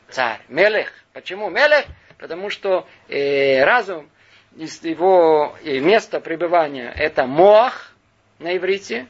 [0.08, 0.92] Царь, Мелех.
[1.12, 1.86] Почему Мелех?
[2.16, 4.08] Потому что э, разум
[4.54, 7.92] его места пребывания это моах
[8.38, 9.06] на иврите,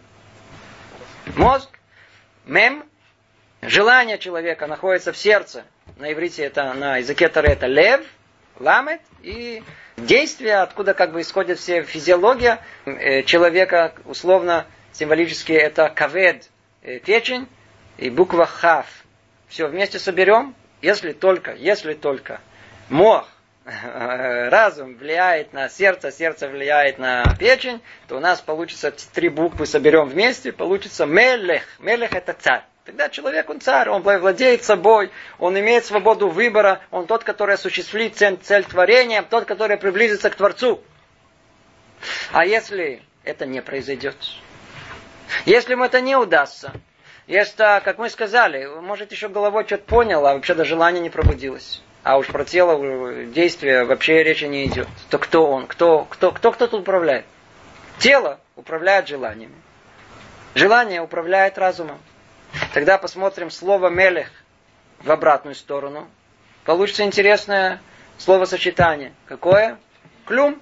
[1.37, 1.69] мозг,
[2.47, 2.85] мем,
[3.63, 5.65] желание человека находится в сердце,
[5.97, 8.05] на иврите это, на языке Таре это лев,
[8.59, 9.63] ламет, и
[9.97, 16.49] действие, откуда как бы исходит все физиология э, человека, условно, символически это кавед,
[16.83, 17.49] э, печень,
[17.99, 18.87] и буква хав.
[19.49, 22.41] Все вместе соберем, если только, если только
[22.89, 23.29] мох
[23.65, 30.09] разум влияет на сердце, сердце влияет на печень, то у нас получится три буквы соберем
[30.09, 31.63] вместе, получится мелех.
[31.79, 32.63] Мелех это царь.
[32.91, 38.17] Тогда человек, он царь, он владеет собой, он имеет свободу выбора, он тот, который осуществит
[38.17, 40.83] цель, цель творения, тот, который приблизится к Творцу.
[42.33, 44.17] А если это не произойдет?
[45.47, 46.73] Если ему это не удастся,
[47.29, 51.83] если, как мы сказали, может еще головой что-то понял, а вообще до желания не пробудилось
[52.03, 54.89] а уж про тело действия вообще речи не идет.
[55.11, 55.67] То кто он?
[55.67, 57.27] Кто, кто, кто, кто тут управляет?
[57.99, 59.55] Тело управляет желаниями.
[60.55, 62.01] Желание управляет разумом.
[62.73, 64.31] Тогда посмотрим слово «мелех»
[65.01, 66.09] в обратную сторону.
[66.65, 67.81] Получится интересное
[68.19, 69.13] словосочетание.
[69.27, 69.79] Какое?
[70.27, 70.61] Клюм.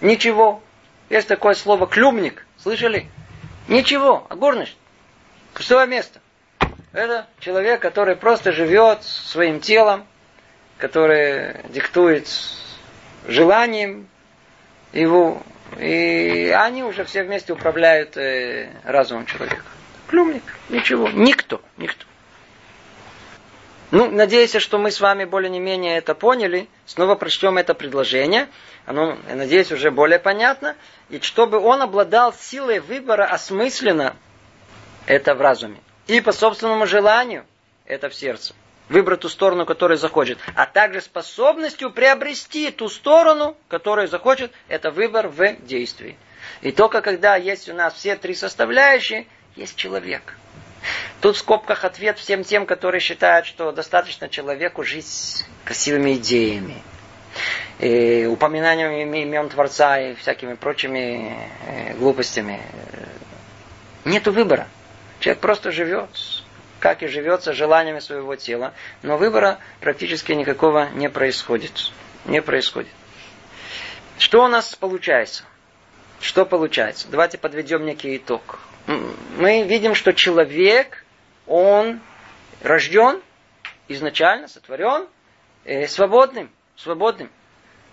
[0.00, 0.62] Ничего.
[1.08, 2.46] Есть такое слово клюмник.
[2.58, 3.08] Слышали?
[3.68, 4.26] Ничего.
[4.30, 4.76] Горныш.
[5.54, 6.20] Пустое место.
[6.92, 10.06] Это человек, который просто живет своим телом,
[10.78, 12.28] которое диктует
[13.26, 14.08] желанием
[14.92, 15.42] его,
[15.78, 19.62] и они уже все вместе управляют э, разумом человека.
[20.12, 22.04] Клюмник, ничего, никто, никто.
[23.90, 26.68] Ну, надеюсь, что мы с вами более-менее это поняли.
[26.84, 28.50] Снова прочтем это предложение.
[28.84, 30.76] Оно, я надеюсь, уже более понятно.
[31.08, 34.14] И чтобы он обладал силой выбора осмысленно,
[35.06, 35.78] это в разуме.
[36.08, 37.46] И по собственному желанию,
[37.86, 38.52] это в сердце
[38.90, 45.28] выбрать ту сторону, которую захочет, а также способностью приобрести ту сторону, которую захочет, это выбор
[45.28, 46.18] в действии.
[46.60, 49.26] И только когда есть у нас все три составляющие,
[49.56, 50.36] есть человек.
[51.20, 56.82] Тут в скобках ответ всем тем, которые считают, что достаточно человеку жить красивыми идеями,
[57.78, 61.36] и упоминанием имен Творца и всякими прочими
[61.66, 62.60] э, глупостями.
[64.04, 64.66] Нету выбора.
[65.20, 66.10] Человек просто живет,
[66.80, 71.92] как и живется желаниями своего тела, но выбора практически никакого не происходит.
[72.24, 72.92] Не происходит.
[74.18, 75.44] Что у нас получается?
[76.22, 77.08] Что получается?
[77.10, 78.60] Давайте подведем некий итог.
[78.86, 81.04] Мы видим, что человек,
[81.48, 82.00] он
[82.62, 83.20] рожден,
[83.88, 85.08] изначально сотворен,
[85.64, 86.48] э, свободным.
[86.76, 87.28] Свободным.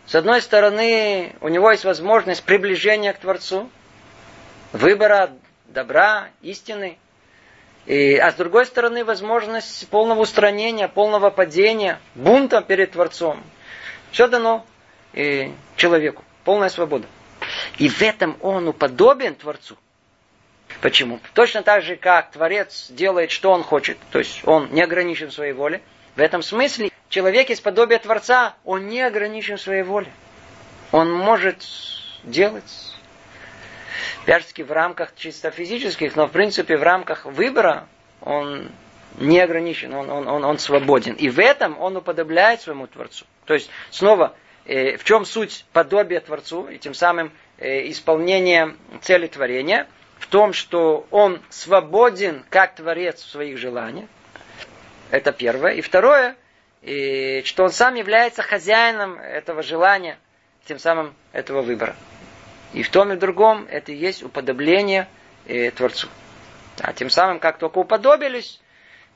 [0.05, 3.67] С одной стороны, у него есть возможность приближения к Творцу,
[4.73, 5.31] выбора
[5.65, 6.99] добра, истины.
[7.87, 13.41] И, а с другой стороны, возможность полного устранения, полного падения, бунта перед Творцом.
[14.11, 14.67] Все дано
[15.13, 16.23] и человеку.
[16.43, 17.07] Полная свобода.
[17.77, 19.77] И в этом он уподобен Творцу.
[20.81, 21.19] Почему?
[21.33, 25.53] Точно так же, как Творец делает, что он хочет, то есть он не ограничен своей
[25.53, 25.81] воле,
[26.15, 30.11] в этом смысле человек из подобия Творца, он не ограничен своей воле.
[30.91, 31.65] Он может
[32.23, 32.93] делать,
[34.23, 37.87] опять в рамках чисто физических, но в принципе в рамках выбора
[38.21, 38.69] он
[39.17, 41.13] не ограничен, он, он, он, он свободен.
[41.13, 43.25] И в этом он уподобляет своему Творцу.
[43.45, 49.27] То есть, снова, э, в чем суть подобия Творцу, и тем самым э, исполнение цели
[49.27, 49.87] творения,
[50.17, 54.09] в том, что он свободен как Творец в своих желаниях,
[55.11, 55.73] это первое.
[55.73, 56.35] И второе,
[56.81, 60.17] и что он сам является хозяином этого желания,
[60.67, 61.95] тем самым этого выбора.
[62.73, 65.07] И в том и в другом это и есть уподобление
[65.47, 66.07] э, Творцу.
[66.79, 68.61] А тем самым, как только уподобились,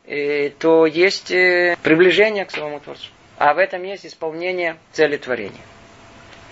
[0.05, 3.09] э, то есть э, приближение к самому Творцу.
[3.37, 5.61] А в этом есть исполнение цели творения.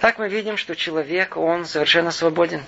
[0.01, 2.63] Так мы видим, что человек, он совершенно свободен.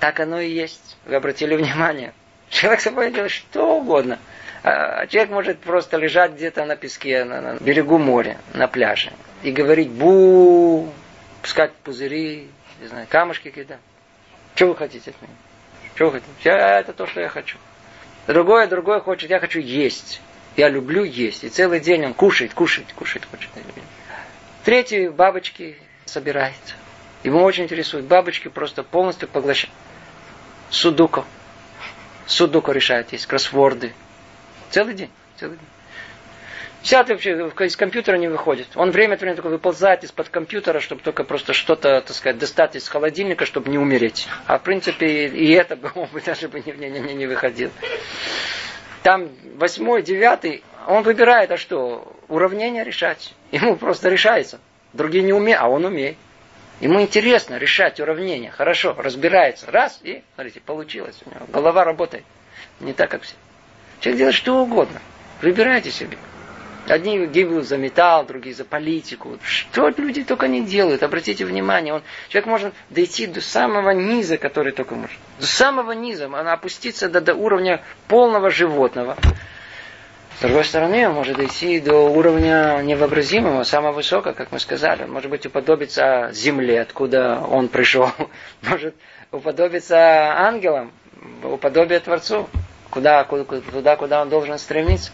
[0.00, 0.96] Так оно и есть.
[1.04, 2.12] Вы обратили внимание.
[2.50, 4.18] Человек свободен делать что угодно–
[4.64, 9.12] а человек может просто лежать где-то на песке, на, на берегу моря, на пляже,
[9.42, 10.92] и говорить бу,
[11.40, 12.48] пускать пузыри,
[12.80, 13.80] не знаю, камушки кидать.
[14.54, 15.34] Что вы хотите от меня?
[15.96, 16.30] Что вы хотите?
[16.44, 17.58] Я, это то, что я хочу.
[18.28, 20.20] Другое, другое хочет, я хочу есть.
[20.56, 21.42] Я люблю есть.
[21.42, 23.50] И целый день он кушает, кушает, кушает, хочет.
[24.64, 26.54] Третий бабочки собирает.
[27.22, 28.04] Ему очень интересует.
[28.04, 29.74] Бабочки просто полностью поглощают.
[30.70, 31.24] Судуку.
[32.26, 33.12] Судуку решает.
[33.12, 33.92] Есть кроссворды.
[34.70, 35.10] Целый день.
[35.36, 35.68] Целый день.
[36.82, 38.66] Сядет вообще из компьютера не выходит.
[38.74, 42.74] Он время от времени только выползает из-под компьютера, чтобы только просто что-то, так сказать, достать
[42.74, 44.26] из холодильника, чтобы не умереть.
[44.46, 47.70] А в принципе и это бы он бы даже бы не, не, не, не выходил.
[49.04, 52.16] Там восьмой, девятый, он выбирает, а что?
[52.28, 53.32] Уравнение решать.
[53.52, 54.58] Ему просто решается.
[54.92, 56.16] Другие не умеют, а он умеет.
[56.80, 58.50] Ему интересно решать уравнения.
[58.50, 59.70] Хорошо, разбирается.
[59.70, 61.46] Раз, и, смотрите, получилось у него.
[61.48, 62.24] Голова работает.
[62.80, 63.34] Не так, как все.
[64.00, 65.00] Человек делает что угодно.
[65.40, 66.18] Выбирайте себе.
[66.88, 69.38] Одни гибнут за металл, другие за политику.
[69.44, 71.94] Что люди только не делают, обратите внимание.
[71.94, 75.16] Он, человек может дойти до самого низа, который только может.
[75.38, 76.26] До самого низа.
[76.26, 79.16] Она опуститься до, до уровня полного животного.
[80.42, 85.04] С другой стороны, он может дойти до уровня невообразимого, самого высокого, как мы сказали.
[85.04, 88.10] Он может быть уподобиться земле, откуда он пришел.
[88.62, 88.96] Может
[89.30, 90.90] уподобиться ангелам,
[91.44, 92.50] уподобие Творцу
[92.90, 95.12] куда, туда, куда он должен стремиться.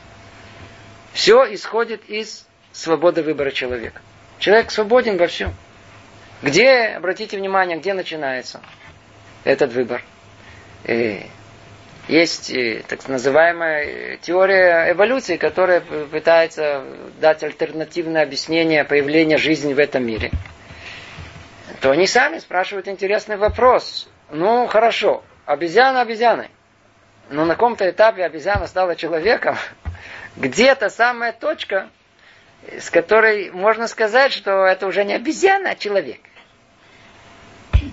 [1.13, 4.01] Все исходит из свободы выбора человека.
[4.39, 5.53] Человек свободен во всем.
[6.41, 8.63] Где, обратите внимание, где начинается
[9.45, 10.03] этот выбор?
[10.85, 11.25] Э,
[12.09, 16.85] есть э, так называемая теория эволюции, которая пытается
[17.21, 20.31] дать альтернативное объяснение появления жизни в этом мире.
[21.81, 24.09] То они сами спрашивают интересный вопрос.
[24.31, 26.49] Ну, хорошо, обезьяна обезьяной
[27.31, 29.57] но на каком-то этапе обезьяна стала человеком,
[30.37, 31.91] где-то самая точка,
[32.79, 36.21] с которой можно сказать, что это уже не обезьяна, а человек.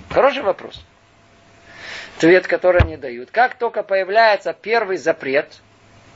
[0.10, 0.84] Хороший вопрос.
[2.18, 3.32] Ответ, который они дают.
[3.32, 5.62] Как только появляется первый запрет,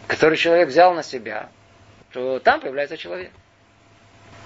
[0.07, 1.49] который человек взял на себя,
[2.13, 3.31] то там появляется человек.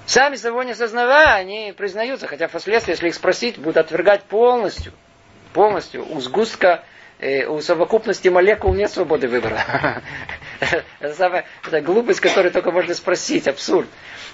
[0.06, 4.92] Сами того не сознавая, они признаются, хотя впоследствии, если их спросить, будут отвергать полностью,
[5.54, 6.84] полностью у сгустка
[7.24, 9.64] Э, у совокупности молекул нет свободы выбора.
[11.00, 13.88] это самая это глупость, которую только можно спросить, абсурд.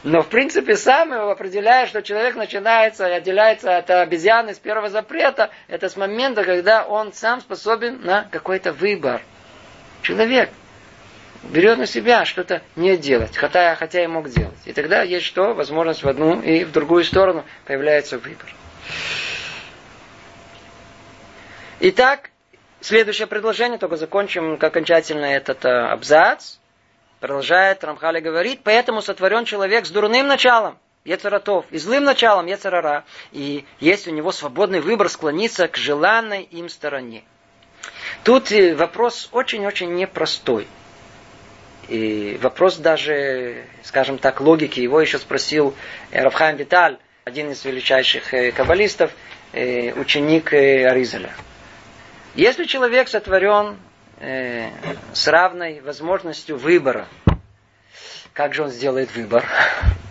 [0.04, 5.50] Но в принципе сам определяет, что человек начинается и отделяется от обезьяны с первого запрета,
[5.68, 9.22] это с момента, когда он сам способен на какой-то выбор.
[10.02, 10.50] Человек
[11.44, 14.58] берет на себя что-то не делать, хотя, хотя и мог делать.
[14.66, 15.54] И тогда есть что?
[15.54, 18.48] Возможность в одну и в другую сторону появляется выбор.
[21.82, 22.32] Итак,
[22.82, 26.56] Следующее предложение, только закончим окончательно этот э, абзац.
[27.20, 33.04] Продолжает Рамхали говорит, поэтому сотворен человек с дурным началом, Ецаратов, и злым началом Ецарара,
[33.34, 37.24] и есть у него свободный выбор склониться к желанной им стороне.
[38.24, 40.66] Тут э, вопрос очень-очень непростой.
[41.90, 44.80] И вопрос даже, скажем так, логики.
[44.80, 45.76] Его еще спросил
[46.12, 49.12] Равхайм Виталь, один из величайших э, каббалистов,
[49.52, 51.34] э, ученик Аризеля.
[52.36, 53.78] Если человек сотворен
[54.20, 54.70] э,
[55.14, 57.08] с равной возможностью выбора.
[58.34, 59.46] Как же он сделает выбор?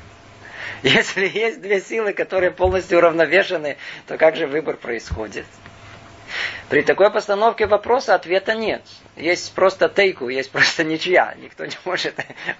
[0.83, 5.47] Если есть две силы, которые полностью уравновешены, то как же выбор происходит?
[6.69, 8.83] При такой постановке вопроса ответа нет.
[9.17, 11.35] Есть просто тейку, есть просто ничья.
[11.39, 12.15] Никто не может,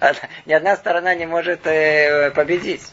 [0.45, 2.91] ни одна сторона не может э, победить.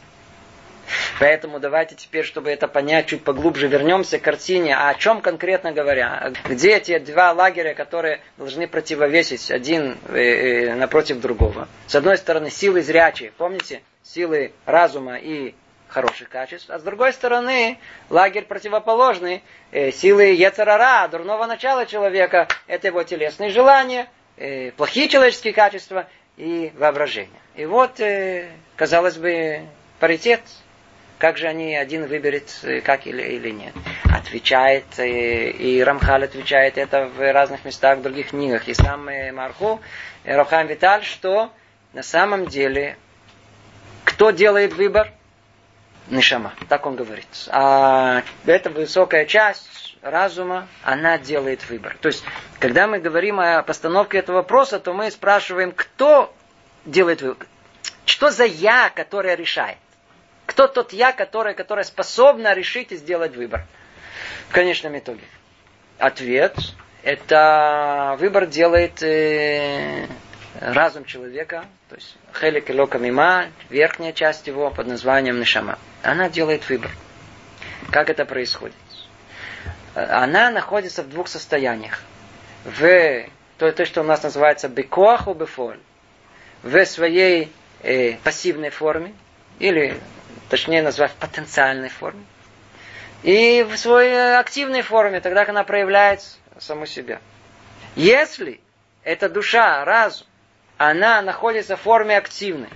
[1.19, 4.77] Поэтому давайте теперь, чтобы это понять чуть поглубже, вернемся к картине.
[4.77, 6.33] А о чем конкретно говоря?
[6.45, 11.69] Где эти два лагеря, которые должны противовесить один э, э, напротив другого?
[11.87, 13.83] С одной стороны, силы зрячие, помните?
[14.03, 15.55] Силы разума и
[15.89, 17.79] хороших качеств, а с другой стороны,
[18.11, 19.43] лагерь противоположный,
[19.73, 24.09] э, силы Ецарара, дурного начала человека, это его телесные желания,
[24.77, 26.07] плохие человеческие качества
[26.37, 27.41] и воображение.
[27.55, 27.99] И вот,
[28.77, 29.63] казалось бы,
[29.99, 30.43] паритет,
[31.19, 33.73] как же они один выберет, э, как или, или нет?
[34.05, 38.69] Отвечает, э, и Рамхаль отвечает это в разных местах, в других книгах.
[38.69, 39.81] И сам э, Марху,
[40.25, 41.51] Рафхам Виталь, что
[41.93, 42.97] на самом деле,
[44.05, 45.13] кто делает выбор?
[46.09, 47.27] Нишама, так он говорит.
[47.49, 51.97] А эта высокая часть разума, она делает выбор.
[52.01, 52.25] То есть,
[52.61, 56.33] когда мы говорим о постановке этого вопроса, то мы спрашиваем, кто
[56.85, 57.47] делает выбор?
[58.05, 59.79] Что за я, которое решает?
[60.47, 63.67] Кто тот я, который, которая способна решить и сделать выбор?
[64.49, 65.25] В конечном итоге.
[65.99, 66.57] Ответ–
[67.03, 70.07] это выбор делает э,
[70.61, 75.79] разум человека, то есть хелик и мима, верхняя часть его под названием нишама.
[76.03, 76.91] Она делает выбор.
[77.91, 78.75] Как это происходит?
[79.95, 82.03] Она находится в двух состояниях.
[82.65, 83.27] В
[83.59, 85.79] то, то что у нас называется бекоаху бефоль,
[86.63, 89.15] в своей э, пассивной форме,
[89.59, 89.99] или
[90.49, 92.25] точнее назвать потенциальной форме,
[93.23, 96.23] и в своей активной форме, тогда, как она проявляет
[96.59, 97.21] саму себя.
[97.95, 98.61] Если
[99.05, 100.27] эта душа, разум,
[100.79, 102.69] она находится в форме активной,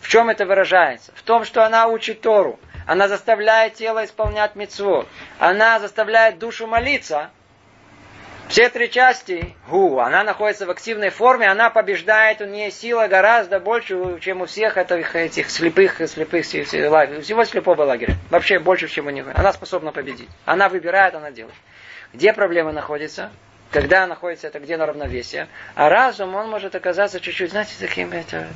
[0.00, 1.12] в чем это выражается?
[1.14, 7.30] В том, что она учит Тору, она заставляет тело исполнять мецвод, она заставляет душу молиться,
[8.50, 13.60] все три части, гу, она находится в активной форме, она побеждает, у нее сила гораздо
[13.60, 18.16] больше, чем у всех этих, этих слепых, слепых, всего слепого лагеря.
[18.28, 19.26] Вообще больше, чем у них.
[19.34, 20.28] Она способна победить.
[20.46, 21.54] Она выбирает, она делает.
[22.12, 23.30] Где проблема находится?
[23.70, 25.46] Когда находится это где на равновесие.
[25.76, 28.48] А разум, он может оказаться чуть-чуть, знаете, таким, это,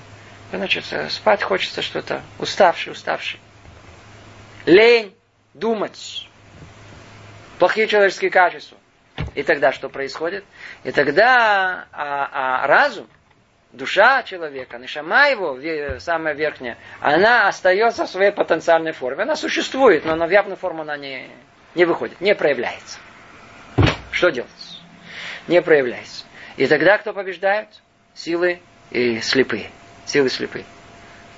[0.51, 3.38] значит, спать хочется что-то, уставший, уставший.
[4.66, 5.14] Лень,
[5.55, 6.28] думать.
[7.61, 8.76] Плохие человеческие качества.
[9.35, 10.45] И тогда что происходит?
[10.85, 13.09] И тогда а, а разум,
[13.72, 15.59] душа человека, нишама его,
[15.99, 19.22] самая верхняя, она остается в своей потенциальной форме.
[19.22, 21.28] Она существует, но на явную форму она не,
[21.74, 22.99] не выходит, не проявляется.
[24.11, 24.51] Что делать?
[25.49, 26.24] Не проявляется.
[26.57, 27.68] И тогда кто побеждает?
[28.14, 28.61] Силы
[28.91, 29.70] и слепые.
[30.07, 30.64] Силы слепые.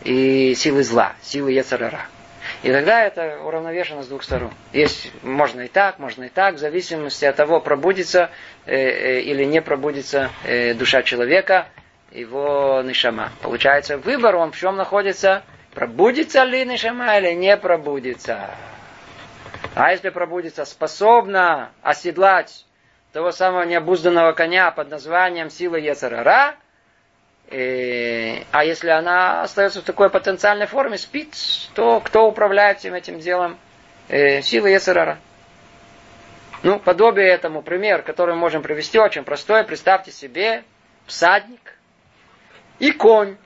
[0.05, 2.07] И силы зла, силы Ецарара.
[2.67, 4.51] И тогда это уравновешено с двух сторон.
[4.73, 8.31] Есть, можно и так, можно и так, в зависимости от того, пробудится
[8.65, 11.69] э, э, или не пробудится э, душа человека,
[12.11, 13.31] его нишама.
[13.41, 15.45] Получается, выбор, он в чем находится?
[15.75, 18.51] Пробудится ли нишама или не пробудится?
[19.77, 22.67] А если пробудится, способна оседлать
[23.13, 26.57] того самого необузданного коня под названием сила Ецарара–
[27.49, 31.35] Э, а если она остается в такой потенциальной форме, спит,
[31.75, 33.59] то кто управляет всем этим делом?
[34.09, 35.19] Э, сила Ецерара.
[36.63, 39.63] Ну, подобие этому пример, который мы можем привести, очень простой.
[39.65, 40.65] Представьте себе
[41.07, 41.77] всадник
[42.79, 43.37] и конь.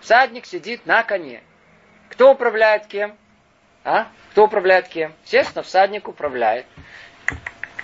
[0.00, 1.42] Всадник сидит на коне.
[2.08, 3.16] Кто управляет кем?
[3.84, 4.08] А?
[4.32, 5.12] Кто управляет кем?
[5.24, 6.66] Естественно, всадник управляет.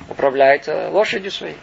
[0.08, 1.58] Управляет лошадью своей.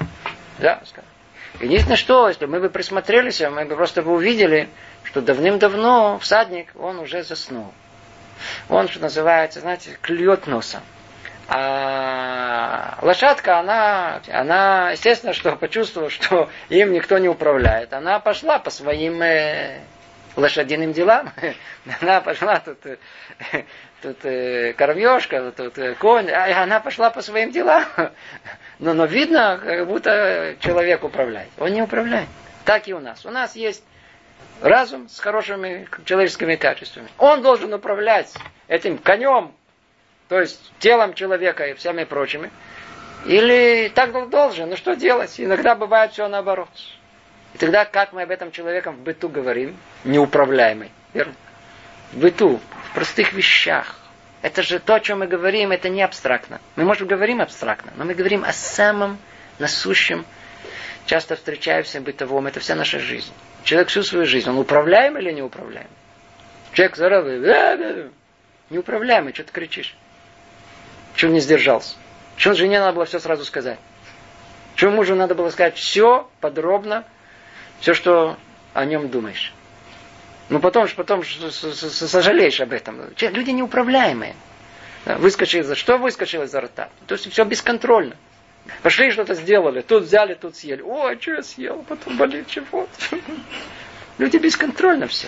[0.59, 1.12] Да, скажем.
[1.59, 4.69] Единственное, что, если мы бы присмотрелись, мы бы просто бы увидели,
[5.03, 7.71] что давным-давно всадник, он уже заснул.
[8.69, 10.81] Он, что называется, знаете, клюет носом.
[11.47, 17.93] А лошадка, она, она, естественно, что почувствовала, что им никто не управляет.
[17.93, 19.81] Она пошла по своим э,
[20.35, 21.31] лошадиным делам.
[22.01, 22.97] Она пошла тут, э,
[24.01, 27.85] тут э, кормежка, тут э, конь, а она пошла по своим делам.
[28.83, 31.47] Но, но видно, как будто человек управляет.
[31.57, 32.27] Он не управляет.
[32.65, 33.25] Так и у нас.
[33.25, 33.81] У нас есть
[34.61, 37.07] разум с хорошими человеческими качествами.
[37.17, 38.33] Он должен управлять
[38.67, 39.53] этим конем,
[40.27, 42.51] то есть телом человека и всеми прочими.
[43.25, 44.69] Или так должен.
[44.69, 45.39] Ну что делать?
[45.39, 46.67] Иногда бывает все наоборот.
[47.53, 49.77] И тогда как мы об этом человеком в быту говорим?
[50.03, 50.91] Неуправляемый.
[51.13, 51.35] Верно?
[52.11, 52.59] В быту,
[52.89, 53.95] в простых вещах.
[54.43, 56.59] Это же то, о чем мы говорим, это не абстрактно.
[56.75, 59.17] Мы, может, говорим абстрактно, но мы говорим о самом
[59.57, 60.25] насущем,
[61.05, 62.47] часто встречаемся бытовом.
[62.47, 63.31] Это вся наша жизнь.
[63.63, 65.87] Человек всю свою жизнь, он управляем или неуправляем?
[66.73, 68.11] Человек здоровый,
[68.69, 69.95] неуправляемый, что ты кричишь?
[71.15, 71.95] Чего не сдержался?
[72.35, 73.79] Чего жене надо было все сразу сказать?
[74.75, 77.05] Чего мужу надо было сказать все подробно,
[77.79, 78.37] все, что
[78.73, 79.53] о нем думаешь.
[80.49, 83.01] Ну потом, потом сожалеешь об этом.
[83.19, 84.35] Люди неуправляемые.
[85.05, 86.89] Выскочили за что выскочило изо рта?
[87.07, 88.15] То есть все бесконтрольно.
[88.81, 90.81] Пошли что-то сделали, тут взяли, тут съели.
[90.81, 92.89] Ой, что я съел, потом болит живот.
[94.17, 95.27] Люди бесконтрольно все.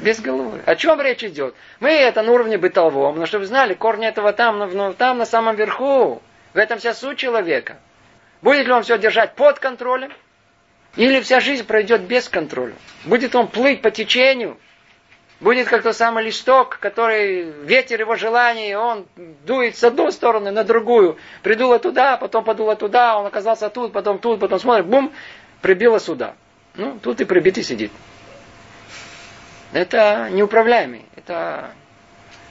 [0.00, 0.62] Без головы.
[0.64, 1.54] О чем речь идет?
[1.80, 5.26] Мы это на уровне бытовом, но чтобы вы знали, корни этого там, ну, там на
[5.26, 6.22] самом верху.
[6.54, 7.78] В этом вся суть человека.
[8.40, 10.12] Будет ли он все держать под контролем?
[10.96, 12.74] Или вся жизнь пройдет без контроля?
[13.04, 14.58] Будет он плыть по течению?
[15.38, 19.06] Будет как тот самый листок, который ветер его желаний, он
[19.44, 21.18] дует с одной стороны на другую.
[21.42, 25.12] Придуло туда, потом подуло туда, он оказался тут, потом тут, потом смотрит, бум,
[25.60, 26.34] прибило сюда.
[26.74, 27.92] Ну, тут и прибитый сидит.
[29.74, 31.04] Это неуправляемый.
[31.16, 31.72] Это,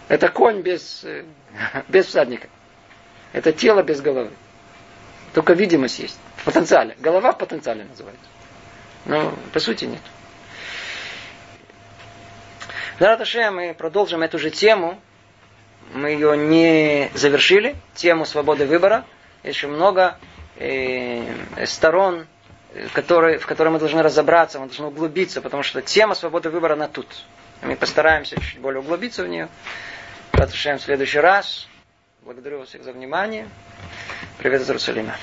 [0.07, 1.03] это конь без,
[1.87, 2.47] без всадника.
[3.33, 4.29] Это тело без головы.
[5.33, 6.19] Только видимость есть.
[6.37, 6.95] В потенциале.
[6.99, 8.25] Голова в потенциале называется.
[9.05, 10.01] Но по сути нет.
[12.99, 14.99] Зараташе мы продолжим эту же тему.
[15.93, 17.75] Мы ее не завершили.
[17.93, 19.05] Тему свободы выбора.
[19.43, 20.17] Еще много
[20.57, 21.23] э,
[21.65, 22.25] сторон,
[22.93, 26.87] которые, в которые мы должны разобраться, мы должны углубиться, потому что тема свободы выбора, она
[26.87, 27.07] тут.
[27.61, 29.49] Мы постараемся чуть более углубиться в нее.
[30.33, 31.67] Зараташе в следующий раз.
[32.21, 33.47] Благодарю вас всех за внимание.
[34.39, 35.13] Привет из Иерусалима.